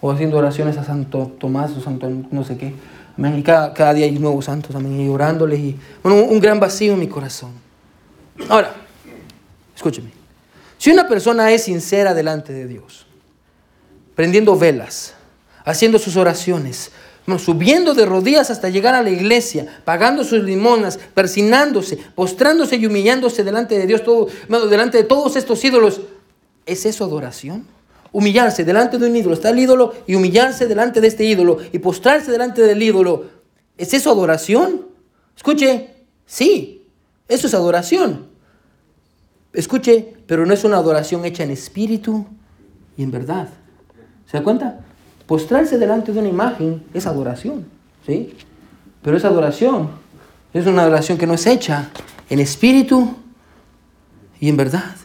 [0.00, 2.74] o haciendo oraciones a Santo Tomás o Santo no sé qué.
[3.16, 5.60] Y cada, cada día hay nuevos santos, amén, y orándoles.
[5.60, 7.52] Y, bueno, un gran vacío en mi corazón.
[8.48, 8.72] Ahora,
[9.76, 10.10] escúcheme.
[10.78, 13.07] Si una persona es sincera delante de Dios,
[14.18, 15.14] prendiendo velas,
[15.64, 16.90] haciendo sus oraciones,
[17.38, 23.44] subiendo de rodillas hasta llegar a la iglesia, pagando sus limonas, persinándose, postrándose y humillándose
[23.44, 24.26] delante de Dios, todo,
[24.68, 26.00] delante de todos estos ídolos,
[26.66, 27.64] ¿es eso adoración?
[28.10, 31.78] Humillarse delante de un ídolo, está el ídolo y humillarse delante de este ídolo y
[31.78, 33.26] postrarse delante del ídolo,
[33.76, 34.88] ¿es eso adoración?
[35.36, 35.90] Escuche,
[36.26, 36.88] sí,
[37.28, 38.26] eso es adoración.
[39.52, 42.26] Escuche, pero no es una adoración hecha en espíritu
[42.96, 43.48] y en verdad.
[44.30, 44.80] ¿Se da cuenta?
[45.26, 47.66] Postrarse delante de una imagen es adoración,
[48.06, 48.34] ¿sí?
[49.02, 49.90] Pero esa adoración
[50.52, 51.90] es una adoración que no es hecha
[52.28, 53.14] en espíritu
[54.40, 54.96] y en verdad.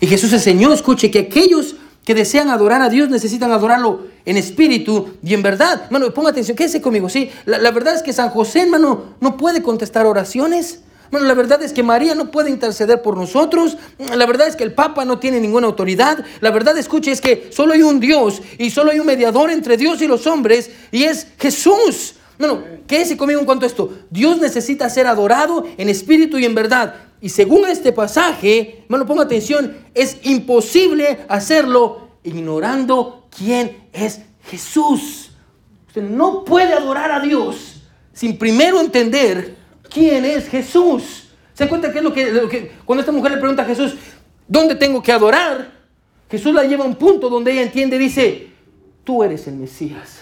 [0.00, 5.16] Y Jesús enseñó, escuche, que aquellos que desean adorar a Dios necesitan adorarlo en espíritu
[5.22, 5.84] y en verdad.
[5.86, 7.30] Hermano, ponga atención, quédese conmigo, ¿sí?
[7.46, 10.82] La, la verdad es que San José, hermano, no puede contestar oraciones.
[11.10, 13.76] Bueno, la verdad es que María no puede interceder por nosotros.
[14.14, 16.24] La verdad es que el Papa no tiene ninguna autoridad.
[16.40, 19.76] La verdad, escuche, es que solo hay un Dios y solo hay un mediador entre
[19.76, 22.14] Dios y los hombres y es Jesús.
[22.38, 23.90] Bueno, quédese conmigo en cuanto a esto.
[24.10, 26.94] Dios necesita ser adorado en espíritu y en verdad.
[27.20, 35.30] Y según este pasaje, bueno, ponga atención, es imposible hacerlo ignorando quién es Jesús.
[35.88, 37.82] Usted no puede adorar a Dios
[38.12, 39.55] sin primero entender
[39.96, 41.28] quién es Jesús.
[41.54, 43.94] ¿Se cuenta qué es lo que, cuando esta mujer le pregunta a Jesús,
[44.46, 45.72] ¿dónde tengo que adorar?
[46.30, 48.48] Jesús la lleva a un punto donde ella entiende, dice,
[49.04, 50.18] tú eres el Mesías.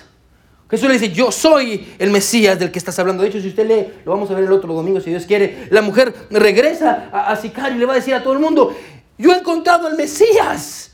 [0.71, 3.25] Jesús le dice, yo soy el Mesías del que estás hablando.
[3.25, 5.67] De hecho, si usted lee, lo vamos a ver el otro domingo, si Dios quiere,
[5.71, 8.77] la mujer regresa a, a Sicario y le va a decir a todo el mundo,
[9.19, 10.93] yo he encontrado al Mesías.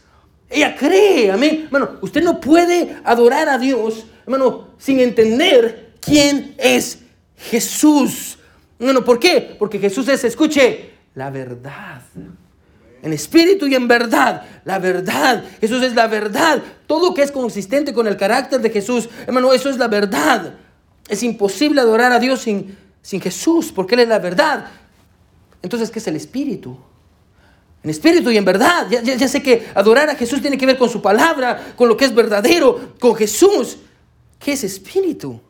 [0.48, 1.64] Ella cree, amén.
[1.66, 7.00] Hermano, usted no puede adorar a Dios, hermano, sin entender quién es
[7.36, 8.38] Jesús.
[8.80, 9.54] Bueno, ¿por qué?
[9.58, 12.02] Porque Jesús es, escuche, la verdad.
[13.02, 14.42] En espíritu y en verdad.
[14.64, 15.44] La verdad.
[15.60, 16.62] Jesús es la verdad.
[16.86, 19.08] Todo que es consistente con el carácter de Jesús.
[19.26, 20.54] Hermano, eso es la verdad.
[21.08, 24.66] Es imposible adorar a Dios sin, sin Jesús, porque Él es la verdad.
[25.62, 26.78] Entonces, ¿qué es el espíritu?
[27.82, 28.86] En espíritu y en verdad.
[28.90, 31.96] Ya, ya, sé que adorar a Jesús tiene que ver con su palabra, con lo
[31.96, 33.78] que es verdadero, con Jesús.
[34.38, 35.40] ¿Qué es espíritu?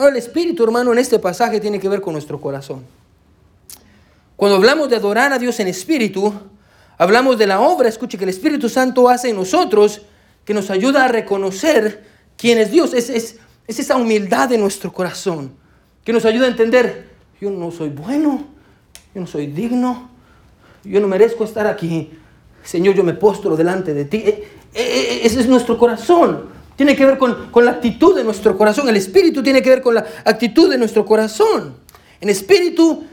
[0.00, 2.86] Ahora, el espíritu, hermano, en este pasaje tiene que ver con nuestro corazón.
[4.34, 6.32] Cuando hablamos de adorar a Dios en espíritu,
[6.96, 10.00] hablamos de la obra, escuche, que el Espíritu Santo hace en nosotros,
[10.46, 12.02] que nos ayuda a reconocer
[12.38, 12.94] quién es Dios.
[12.94, 13.36] Es, es,
[13.66, 15.52] es esa humildad de nuestro corazón,
[16.02, 18.46] que nos ayuda a entender, yo no soy bueno,
[19.14, 20.08] yo no soy digno,
[20.82, 22.10] yo no merezco estar aquí.
[22.64, 24.16] Señor, yo me postro delante de ti.
[24.16, 26.49] E, e, e, ese es nuestro corazón
[26.80, 28.88] tiene que ver con, la actitud de nuestro corazón.
[28.88, 31.76] El espíritu tiene que ver con la actitud de nuestro corazón.
[32.22, 33.04] En espíritu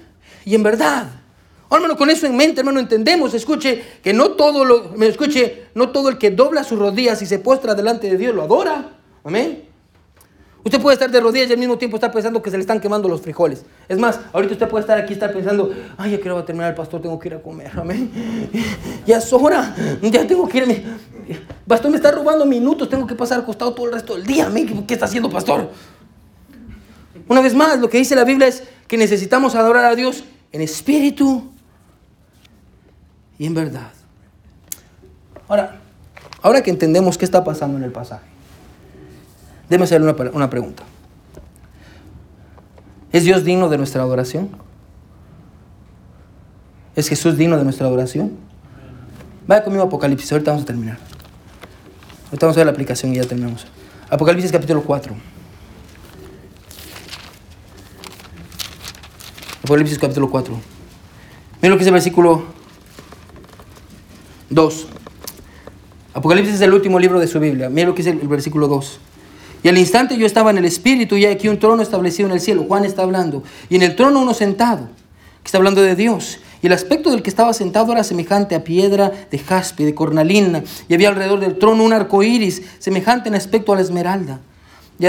[0.45, 1.09] y en verdad.
[1.67, 5.89] Oh, hermano, con eso en mente, hermano, entendemos, escuche, que no todo lo, escuche, no
[5.89, 8.91] todo el que dobla sus rodillas y se postra delante de Dios lo adora.
[9.25, 9.66] Amén.
[10.67, 12.81] Usted puede estar de rodillas y al mismo tiempo estar pensando que se le están
[12.81, 13.63] quemando los frijoles.
[13.87, 16.45] Es más, ahorita usted puede estar aquí y estar pensando, ay, ya quiero va a
[16.45, 18.11] terminar el pastor, tengo que ir a comer, amén.
[19.05, 20.83] Ya es hora, ya tengo que irme.
[21.65, 24.85] Pastor me está robando minutos, tengo que pasar acostado todo el resto del día, amén.
[24.85, 25.69] ¿Qué está haciendo, pastor?
[27.29, 30.59] Una vez más, lo que dice la Biblia es que necesitamos adorar a Dios en
[30.59, 31.49] espíritu
[33.39, 33.93] y en verdad.
[35.47, 35.79] Ahora,
[36.41, 38.36] ahora que entendemos qué está pasando en el pasaje.
[39.69, 40.83] Déjeme hacer una, una pregunta.
[43.11, 44.49] ¿Es Dios digno de nuestra adoración?
[46.95, 48.37] ¿Es Jesús digno de nuestra adoración?
[49.47, 50.97] Vaya conmigo Apocalipsis, ahorita vamos a terminar.
[52.25, 53.65] Ahorita vamos a ver la aplicación y ya terminamos.
[54.09, 55.15] Apocalipsis capítulo 4.
[59.63, 60.53] Apocalipsis capítulo 4.
[61.61, 62.45] Mira lo que dice el versículo
[64.49, 64.87] 2.
[66.13, 67.69] Apocalipsis es el último libro de su Biblia.
[67.69, 68.99] Mira lo que dice el versículo 2.
[69.63, 72.41] Y al instante yo estaba en el Espíritu y aquí un trono establecido en el
[72.41, 72.65] cielo.
[72.67, 73.43] Juan está hablando.
[73.69, 74.87] Y en el trono uno sentado,
[75.41, 76.39] que está hablando de Dios.
[76.61, 80.63] Y el aspecto del que estaba sentado era semejante a piedra de jaspe, de cornalina.
[80.87, 84.39] Y había alrededor del trono un arco iris, semejante en aspecto a la esmeralda.
[84.99, 85.05] y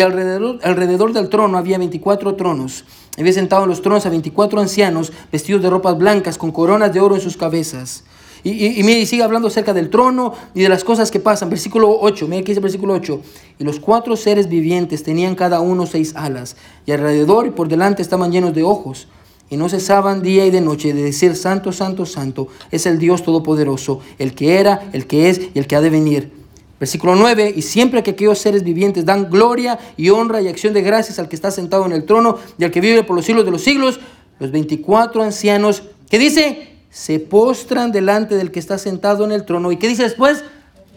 [0.00, 2.84] alrededor, alrededor del trono había 24 tronos.
[3.18, 7.00] Había sentado en los tronos a 24 ancianos vestidos de ropas blancas con coronas de
[7.00, 8.04] oro en sus cabezas.
[8.44, 11.48] Y, y, sigue hablando acerca del trono y de las cosas que pasan.
[11.48, 13.20] Versículo 8, mira aquí dice versículo 8.
[13.60, 18.02] Y los cuatro seres vivientes tenían cada uno seis alas, y alrededor y por delante
[18.02, 19.06] estaban llenos de ojos.
[19.48, 23.22] Y no cesaban día y de noche de decir, Santo, Santo, Santo, es el Dios
[23.22, 26.32] Todopoderoso, el que era, el que es y el que ha de venir.
[26.80, 30.82] Versículo 9, y siempre que aquellos seres vivientes dan gloria y honra y acción de
[30.82, 33.44] gracias al que está sentado en el trono y al que vive por los siglos
[33.44, 34.00] de los siglos,
[34.40, 36.71] los 24 ancianos, ¿qué dice?
[36.92, 39.72] Se postran delante del que está sentado en el trono.
[39.72, 40.44] ¿Y qué dice después?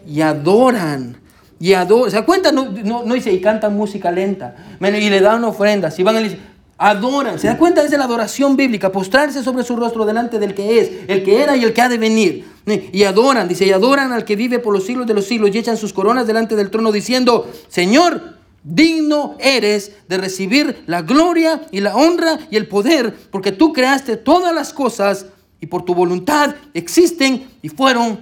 [0.05, 1.15] Y adoran.
[1.57, 2.11] Y adoran.
[2.11, 2.51] ¿Se cuenta?
[2.51, 4.57] No, no, no dice, y cantan música lenta.
[4.81, 5.97] Y le dan ofrendas.
[5.97, 6.37] Y van a decir,
[6.77, 7.39] adoran.
[7.39, 7.81] ¿Se da cuenta?
[7.81, 11.55] Es la adoración bíblica, postrarse sobre su rostro delante del que es, el que era
[11.55, 12.45] y el que ha de venir.
[12.91, 15.59] Y adoran, dice, y adoran al que vive por los siglos de los siglos y
[15.59, 18.35] echan sus coronas delante del trono diciendo, Señor,
[18.65, 24.17] digno eres de recibir la gloria y la honra y el poder, porque tú creaste
[24.17, 25.27] todas las cosas
[25.59, 28.19] y por tu voluntad existen y fueron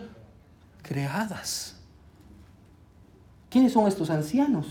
[0.82, 1.76] creadas.
[3.50, 4.68] ¿Quiénes son estos ancianos?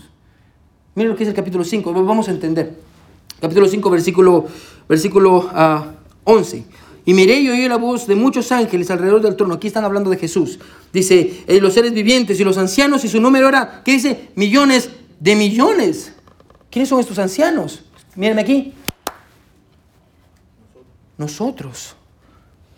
[0.95, 2.83] Miren lo que es el capítulo 5, vamos a entender
[3.43, 4.47] capítulo 5, versículo,
[4.87, 5.49] versículo
[6.23, 6.65] 11.
[6.65, 9.55] Ah, y miré y oí la voz de muchos ángeles alrededor del trono.
[9.55, 10.59] Aquí están hablando de Jesús.
[10.93, 14.29] Dice, eh, los seres vivientes y los ancianos y su número era, ¿qué dice?
[14.35, 14.89] Millones
[15.19, 16.13] de millones.
[16.71, 17.83] ¿Quiénes son estos ancianos?
[18.15, 18.73] Mírenme aquí.
[21.17, 21.97] Nosotros.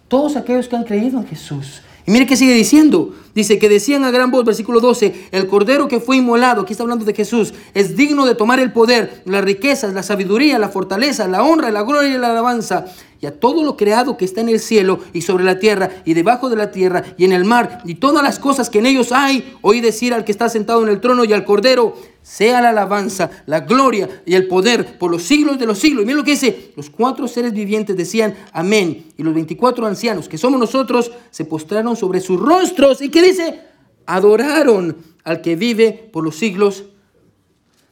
[0.08, 1.82] Todos aquellos que han creído en Jesús.
[2.06, 3.14] Y mire qué sigue diciendo.
[3.36, 6.84] Dice que decían a gran voz, versículo 12, el cordero que fue inmolado, aquí está
[6.84, 11.28] hablando de Jesús, es digno de tomar el poder, las riquezas, la sabiduría, la fortaleza,
[11.28, 12.86] la honra, la gloria y la alabanza
[13.22, 16.14] y a todo lo creado que está en el cielo y sobre la tierra y
[16.14, 19.12] debajo de la tierra y en el mar y todas las cosas que en ellos
[19.12, 22.70] hay, oí decir al que está sentado en el trono y al cordero, sea la
[22.70, 26.02] alabanza, la gloria y el poder por los siglos de los siglos.
[26.02, 30.28] Y miren lo que dice, los cuatro seres vivientes decían amén y los 24 ancianos
[30.28, 33.62] que somos nosotros se postraron sobre sus rostros y que dice,
[34.06, 36.86] adoraron al que vive por los siglos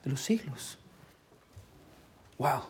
[0.03, 0.77] de los siglos.
[2.37, 2.61] Wow.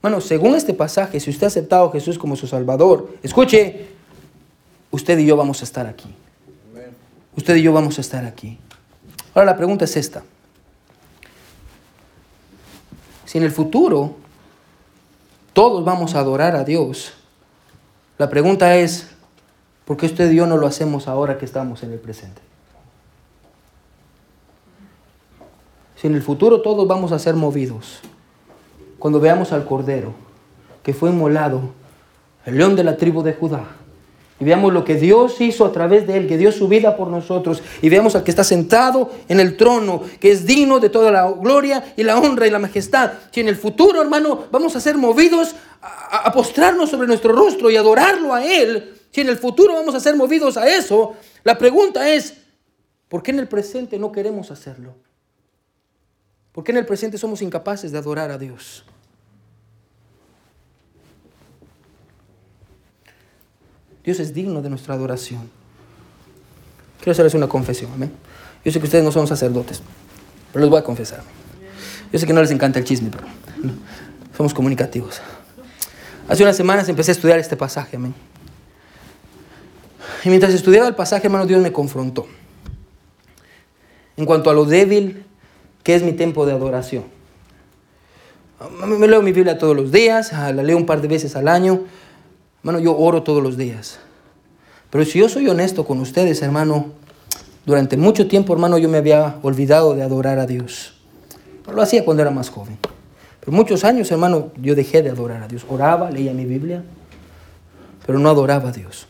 [0.00, 3.86] Bueno, según este pasaje, si usted ha aceptado a Jesús como su Salvador, escuche,
[4.90, 6.12] usted y yo vamos a estar aquí.
[7.36, 8.58] Usted y yo vamos a estar aquí.
[9.34, 10.24] Ahora la pregunta es esta.
[13.24, 14.16] Si en el futuro
[15.52, 17.12] todos vamos a adorar a Dios,
[18.18, 19.11] la pregunta es,
[19.84, 22.40] ¿por qué usted y yo no lo hacemos ahora que estamos en el presente?
[25.96, 28.00] Si en el futuro todos vamos a ser movidos
[28.98, 30.12] cuando veamos al Cordero
[30.82, 31.60] que fue inmolado,
[32.44, 33.64] el león de la tribu de Judá,
[34.40, 37.06] y veamos lo que Dios hizo a través de él, que dio su vida por
[37.06, 41.12] nosotros, y veamos al que está sentado en el trono, que es digno de toda
[41.12, 43.12] la gloria y la honra y la majestad.
[43.30, 47.70] Si en el futuro, hermano, vamos a ser movidos a, a postrarnos sobre nuestro rostro
[47.70, 51.58] y adorarlo a Él, si en el futuro vamos a ser movidos a eso, la
[51.58, 52.34] pregunta es,
[53.08, 54.94] ¿por qué en el presente no queremos hacerlo?
[56.52, 58.84] ¿Por qué en el presente somos incapaces de adorar a Dios?
[64.02, 65.50] Dios es digno de nuestra adoración.
[66.98, 68.12] Quiero hacerles una confesión, amén.
[68.64, 69.82] Yo sé que ustedes no son sacerdotes,
[70.52, 71.22] pero les voy a confesar.
[72.10, 73.24] Yo sé que no les encanta el chisme, pero
[74.36, 75.20] somos comunicativos.
[76.28, 78.14] Hace unas semanas empecé a estudiar este pasaje, amén.
[80.24, 82.26] Y mientras estudiaba el pasaje, hermano, Dios me confrontó.
[84.16, 85.24] En cuanto a lo débil
[85.82, 87.04] que es mi tiempo de adoración.
[88.86, 91.86] Me leo mi Biblia todos los días, la leo un par de veces al año,
[92.62, 93.98] Hermano, yo oro todos los días.
[94.90, 96.92] Pero si yo soy honesto con ustedes, hermano,
[97.66, 100.94] durante mucho tiempo, hermano, yo me había olvidado de adorar a Dios.
[101.66, 102.78] Lo hacía cuando era más joven.
[103.40, 105.66] Pero muchos años, hermano, yo dejé de adorar a Dios.
[105.68, 106.84] Oraba, leía mi Biblia,
[108.06, 109.08] pero no adoraba a Dios.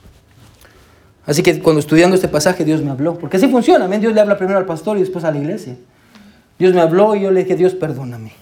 [1.24, 3.18] Así que cuando estudiando este pasaje, Dios me habló.
[3.18, 4.00] Porque así funciona, ¿amén?
[4.00, 5.76] Dios le habla primero al pastor y después a la iglesia.
[6.58, 8.32] Dios me habló y yo le dije, Dios, perdóname.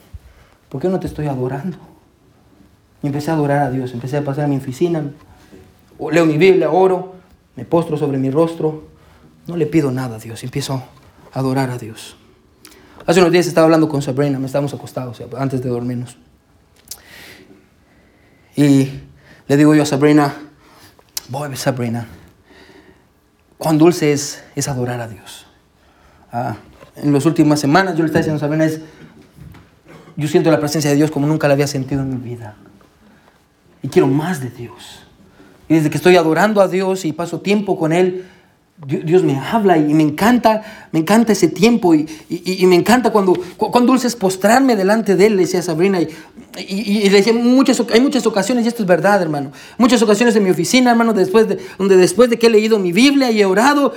[0.68, 1.78] ¿Por qué no te estoy adorando?
[3.02, 5.02] Y empecé a adorar a Dios, empecé a pasar a mi oficina,
[6.10, 7.14] leo mi Biblia, oro,
[7.56, 8.88] me postro sobre mi rostro,
[9.46, 12.16] no le pido nada a Dios, empiezo a adorar a Dios.
[13.06, 16.18] Hace unos días estaba hablando con Sabrina, me estábamos acostados antes de dormirnos.
[18.54, 18.90] Y
[19.48, 20.34] le digo yo a Sabrina,
[21.28, 22.06] voy Sabrina,
[23.60, 25.44] cuán dulce es, es adorar a Dios.
[26.32, 26.56] Ah,
[26.96, 28.80] en las últimas semanas yo le estaba diciendo a es,
[30.16, 32.54] yo siento la presencia de Dios como nunca la había sentido en mi vida
[33.82, 35.02] y quiero más de Dios.
[35.68, 38.26] Y desde que estoy adorando a Dios y paso tiempo con Él,
[38.86, 42.06] Dios me habla y me encanta, me encanta ese tiempo y,
[42.66, 46.00] me encanta cuando, cuando dulce es postrarme delante de Él, decía Sabrina.
[46.00, 46.08] Y,
[46.58, 50.44] y, le decía, muchas, hay muchas ocasiones, y esto es verdad, hermano, muchas ocasiones en
[50.44, 53.44] mi oficina, hermano, después de, donde después de que he leído mi Biblia y he
[53.44, 53.92] orado,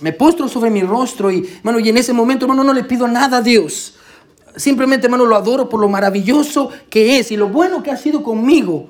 [0.00, 3.08] me postro sobre mi rostro y, hermano, y en ese momento, hermano, no le pido
[3.08, 3.96] nada a Dios.
[4.54, 8.22] Simplemente, hermano, lo adoro por lo maravilloso que es y lo bueno que ha sido
[8.22, 8.88] conmigo.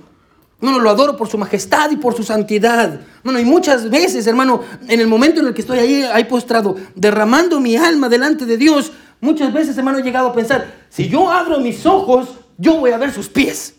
[0.61, 3.00] Bueno, lo adoro por su majestad y por su santidad.
[3.22, 6.76] Bueno, y muchas veces, hermano, en el momento en el que estoy ahí, ahí postrado,
[6.96, 11.30] derramando mi alma delante de Dios, muchas veces, hermano, he llegado a pensar, si yo
[11.30, 13.76] abro mis ojos, yo voy a ver sus pies.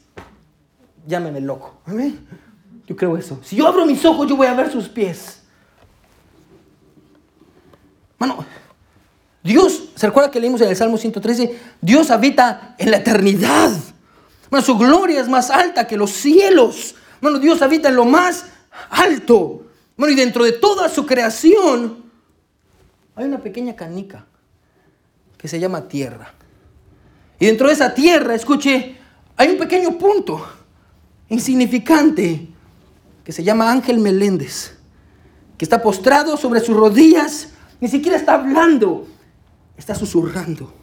[1.05, 1.81] Llámeme loco.
[1.85, 2.25] ¿Amén?
[2.87, 3.39] Yo creo eso.
[3.43, 5.41] Si yo abro mis ojos, yo voy a ver sus pies.
[8.17, 8.45] Bueno,
[9.43, 11.59] Dios, ¿se recuerda que leímos en el Salmo 113?
[11.81, 13.71] Dios habita en la eternidad.
[14.49, 16.95] Bueno, su gloria es más alta que los cielos.
[17.21, 18.45] Bueno, Dios habita en lo más
[18.89, 19.65] alto.
[19.95, 22.03] Bueno, y dentro de toda su creación
[23.15, 24.25] hay una pequeña canica
[25.37, 26.33] que se llama tierra.
[27.39, 28.97] Y dentro de esa tierra, escuche,
[29.37, 30.45] hay un pequeño punto
[31.29, 32.47] insignificante
[33.23, 34.77] que se llama Ángel Meléndez,
[35.57, 39.07] que está postrado sobre sus rodillas, ni siquiera está hablando,
[39.77, 40.73] está susurrando,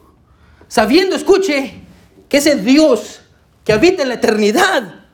[0.67, 1.81] sabiendo, escuche,
[2.29, 3.21] que ese Dios
[3.67, 5.07] que habita en la eternidad,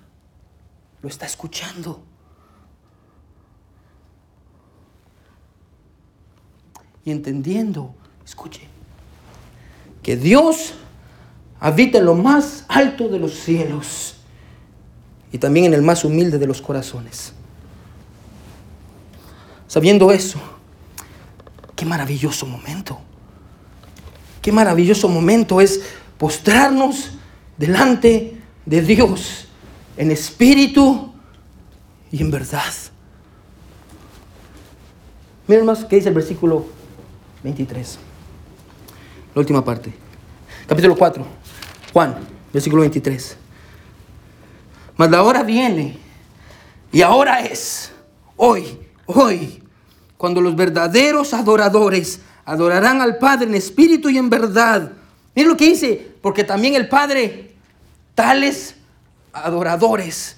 [1.01, 2.03] lo está escuchando.
[7.03, 8.67] Y entendiendo, escuche,
[10.03, 10.75] que Dios
[11.59, 14.17] habita en lo más alto de los cielos
[15.31, 17.33] y también en el más humilde de los corazones.
[19.65, 20.37] Sabiendo eso,
[21.75, 22.99] qué maravilloso momento.
[24.43, 25.81] Qué maravilloso momento es
[26.19, 27.13] postrarnos
[27.57, 29.47] delante de Dios
[29.97, 31.13] en espíritu
[32.11, 32.73] y en verdad.
[35.47, 36.65] Miren más que dice el versículo
[37.43, 37.99] 23.
[39.35, 39.93] La última parte.
[40.67, 41.25] Capítulo 4.
[41.91, 42.15] Juan,
[42.51, 43.37] versículo 23.
[44.95, 45.97] Mas la hora viene
[46.91, 47.91] y ahora es,
[48.37, 49.63] hoy, hoy,
[50.15, 54.91] cuando los verdaderos adoradores adorarán al Padre en espíritu y en verdad.
[55.35, 57.52] Miren lo que dice, porque también el Padre
[58.15, 58.75] tales
[59.31, 60.37] adoradores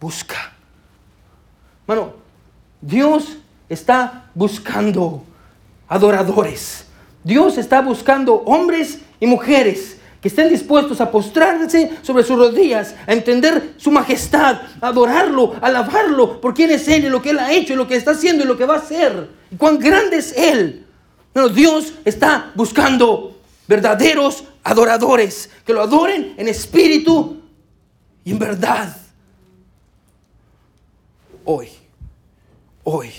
[0.00, 0.52] busca.
[1.86, 2.14] Bueno,
[2.80, 5.24] Dios está buscando
[5.88, 6.86] adoradores.
[7.24, 13.12] Dios está buscando hombres y mujeres que estén dispuestos a postrarse sobre sus rodillas, a
[13.12, 17.38] entender su majestad, a adorarlo, a alabarlo por quién es Él y lo que Él
[17.38, 19.30] ha hecho y lo que está haciendo y lo que va a hacer.
[19.50, 20.86] Y cuán grande es Él.
[21.34, 23.35] Bueno, Dios está buscando
[23.68, 27.42] verdaderos adoradores, que lo adoren en espíritu
[28.24, 28.96] y en verdad.
[31.44, 31.68] Hoy,
[32.84, 33.10] hoy,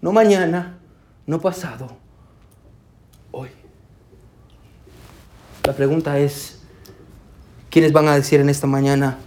[0.00, 0.78] no mañana,
[1.26, 1.96] no pasado,
[3.32, 3.48] hoy.
[5.64, 6.60] La pregunta es,
[7.70, 9.18] ¿quiénes van a decir en esta mañana,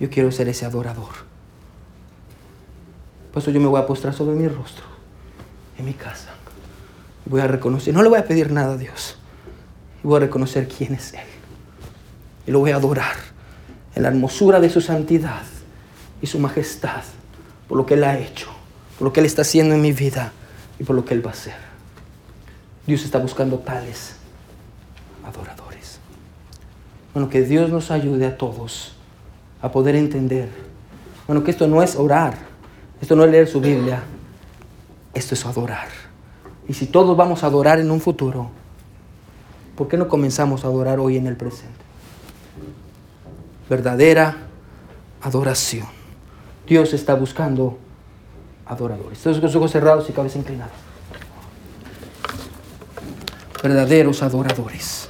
[0.00, 1.24] yo quiero ser ese adorador?
[3.32, 4.84] Por eso yo me voy a postrar sobre mi rostro,
[5.78, 6.30] en mi casa.
[7.26, 9.18] Voy a reconocer, no le voy a pedir nada a Dios
[10.08, 11.26] voy a reconocer quién es Él.
[12.46, 13.16] Y lo voy a adorar
[13.94, 15.42] en la hermosura de su santidad
[16.20, 17.02] y su majestad,
[17.68, 18.48] por lo que Él ha hecho,
[18.98, 20.32] por lo que Él está haciendo en mi vida
[20.78, 21.54] y por lo que Él va a hacer.
[22.86, 24.16] Dios está buscando tales
[25.24, 25.98] adoradores.
[27.14, 28.92] Bueno, que Dios nos ayude a todos
[29.62, 30.50] a poder entender.
[31.26, 32.36] Bueno, que esto no es orar,
[33.00, 34.02] esto no es leer su Biblia,
[35.14, 35.88] esto es adorar.
[36.68, 38.50] Y si todos vamos a adorar en un futuro,
[39.76, 41.84] ¿Por qué no comenzamos a adorar hoy en el presente?
[43.68, 44.36] Verdadera
[45.20, 45.86] adoración.
[46.66, 47.78] Dios está buscando
[48.66, 49.18] adoradores.
[49.18, 50.70] Todos con los ojos cerrados y cabeza inclinada.
[53.62, 55.08] Verdaderos adoradores.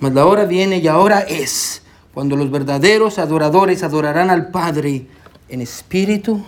[0.00, 1.82] Mas la hora viene y ahora es
[2.12, 5.06] cuando los verdaderos adoradores adorarán al Padre
[5.48, 6.44] en espíritu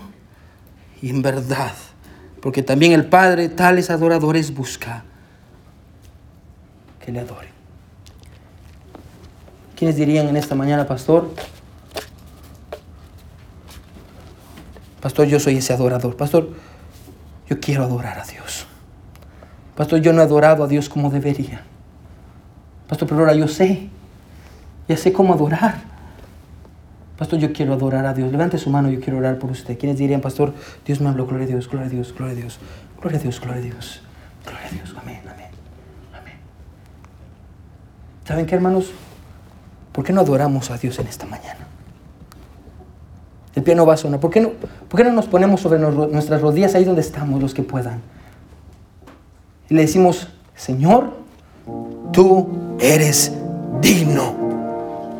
[1.00, 1.72] y en verdad.
[2.42, 5.04] Porque también el Padre tales adoradores busca
[7.04, 7.50] que le adoren.
[9.76, 11.30] ¿Quiénes dirían en esta mañana, pastor?
[15.00, 16.16] Pastor, yo soy ese adorador.
[16.16, 16.48] Pastor,
[17.48, 18.66] yo quiero adorar a Dios.
[19.76, 21.62] Pastor, yo no he adorado a Dios como debería.
[22.88, 23.88] Pastor, pero ahora yo sé.
[24.88, 25.82] Ya sé cómo adorar.
[27.18, 28.30] Pastor, yo quiero adorar a Dios.
[28.32, 29.76] Levante su mano, yo quiero orar por usted.
[29.76, 30.54] ¿Quiénes dirían, Pastor,
[30.86, 32.58] Dios me habló, gloria a Dios, gloria a Dios, gloria a Dios,
[33.00, 34.02] gloria a Dios, gloria a Dios,
[34.44, 35.44] gloria a Dios, amén, amén.
[38.24, 38.90] ¿Saben qué, hermanos?
[39.92, 41.66] ¿Por qué no adoramos a Dios en esta mañana?
[43.54, 44.18] El piano va a sonar.
[44.18, 44.50] ¿Por qué no,
[44.88, 48.00] por qué no nos ponemos sobre nuestras rodillas ahí donde estamos los que puedan?
[49.68, 51.12] Y le decimos, Señor,
[52.12, 52.48] tú
[52.80, 53.32] eres
[53.80, 54.34] digno.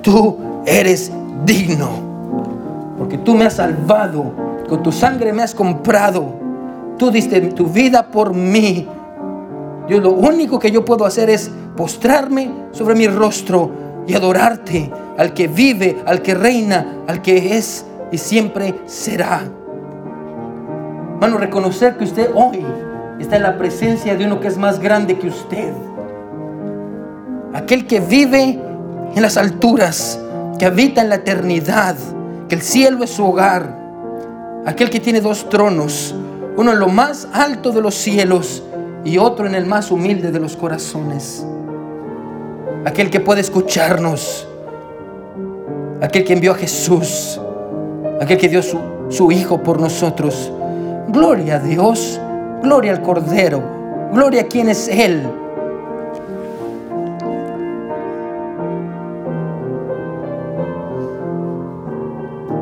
[0.02, 1.12] Tú eres
[1.44, 1.90] digno.
[2.98, 4.32] Porque tú me has salvado.
[4.68, 6.34] Con tu sangre me has comprado.
[6.98, 8.88] Tú diste tu vida por mí.
[9.88, 13.70] Dios, lo único que yo puedo hacer es postrarme sobre mi rostro
[14.06, 19.42] y adorarte al que vive, al que reina, al que es y siempre será.
[21.14, 22.64] Hermano, reconocer que usted hoy
[23.18, 25.72] está en la presencia de uno que es más grande que usted.
[27.52, 28.58] Aquel que vive
[29.14, 30.20] en las alturas,
[30.58, 31.96] que habita en la eternidad,
[32.48, 33.84] que el cielo es su hogar.
[34.66, 36.14] Aquel que tiene dos tronos,
[36.56, 38.62] uno en lo más alto de los cielos
[39.04, 41.46] y otro en el más humilde de los corazones.
[42.84, 44.48] Aquel que puede escucharnos,
[46.00, 47.40] aquel que envió a Jesús,
[48.20, 50.50] aquel que dio su, Hijo por nosotros.
[51.08, 52.20] Gloria a Dios,
[52.62, 53.62] gloria al Cordero,
[54.12, 55.22] gloria a quien es Él.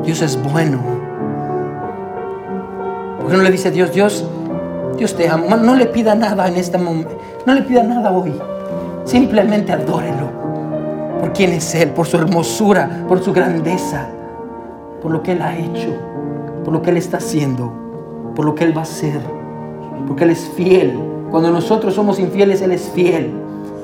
[0.05, 0.79] Dios es bueno.
[3.19, 4.25] ¿Por qué no le dice Dios, Dios,
[4.97, 5.55] Dios te ama?
[5.57, 7.17] No le pida nada en este momento.
[7.45, 8.33] No le pida nada hoy.
[9.05, 10.31] Simplemente adórelo.
[11.19, 14.07] Por quién es Él, por su hermosura, por su grandeza
[15.03, 15.93] por lo que Él ha hecho,
[16.63, 17.71] por lo que Él está haciendo,
[18.35, 19.19] por lo que Él va a hacer,
[20.07, 20.97] porque Él es fiel.
[21.29, 23.33] Cuando nosotros somos infieles, Él es fiel.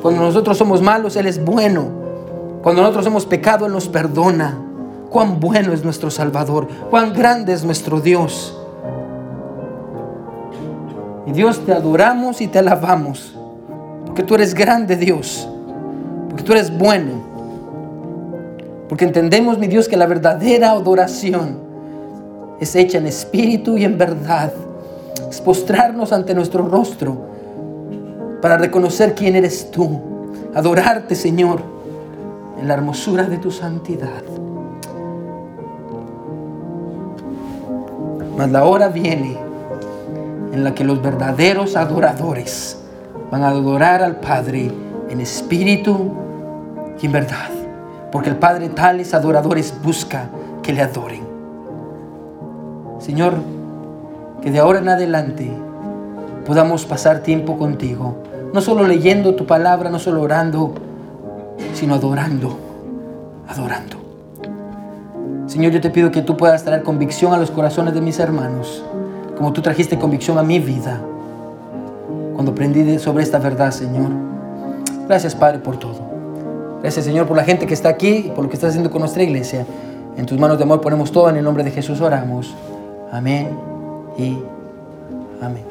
[0.02, 1.90] Cuando nosotros somos malos, Él es bueno.
[2.64, 4.58] Cuando nosotros hemos pecado, Él nos perdona.
[5.10, 8.58] Cuán bueno es nuestro Salvador, cuán grande es nuestro Dios.
[11.30, 13.36] Y Dios te adoramos y te alabamos,
[14.04, 15.48] porque tú eres grande Dios,
[16.28, 17.30] porque tú eres bueno.
[18.90, 21.60] Porque entendemos, mi Dios, que la verdadera adoración
[22.60, 24.52] es hecha en espíritu y en verdad.
[25.30, 27.16] Es postrarnos ante nuestro rostro
[28.42, 30.00] para reconocer quién eres tú.
[30.56, 31.62] Adorarte, Señor,
[32.60, 34.24] en la hermosura de tu santidad.
[38.36, 39.49] Mas la hora viene
[40.60, 42.78] en la que los verdaderos adoradores
[43.32, 44.72] van a adorar al Padre
[45.10, 46.14] en espíritu
[47.02, 47.50] y en verdad
[48.12, 50.30] porque el Padre tales adoradores busca
[50.64, 51.22] que le adoren.
[53.00, 53.36] Señor,
[54.42, 55.52] que de ahora en adelante
[56.46, 58.18] podamos pasar tiempo contigo,
[58.54, 60.74] no solo leyendo tu palabra, no solo orando,
[61.74, 62.58] sino adorando,
[63.48, 63.98] adorando.
[65.46, 68.84] Señor, yo te pido que tú puedas traer convicción a los corazones de mis hermanos,
[69.40, 71.00] como tú trajiste convicción a mi vida
[72.34, 74.12] cuando aprendí sobre esta verdad, Señor.
[75.08, 76.10] Gracias, Padre, por todo.
[76.82, 79.00] Gracias Señor por la gente que está aquí y por lo que estás haciendo con
[79.00, 79.66] nuestra iglesia.
[80.18, 82.54] En tus manos de amor ponemos todo, en el nombre de Jesús oramos.
[83.14, 83.50] Amén
[84.18, 84.38] y
[85.42, 85.64] amén.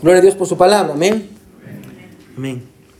[0.00, 0.94] Gloria a Dios por su palabra.
[0.94, 1.28] Amén.
[2.36, 2.75] Amén.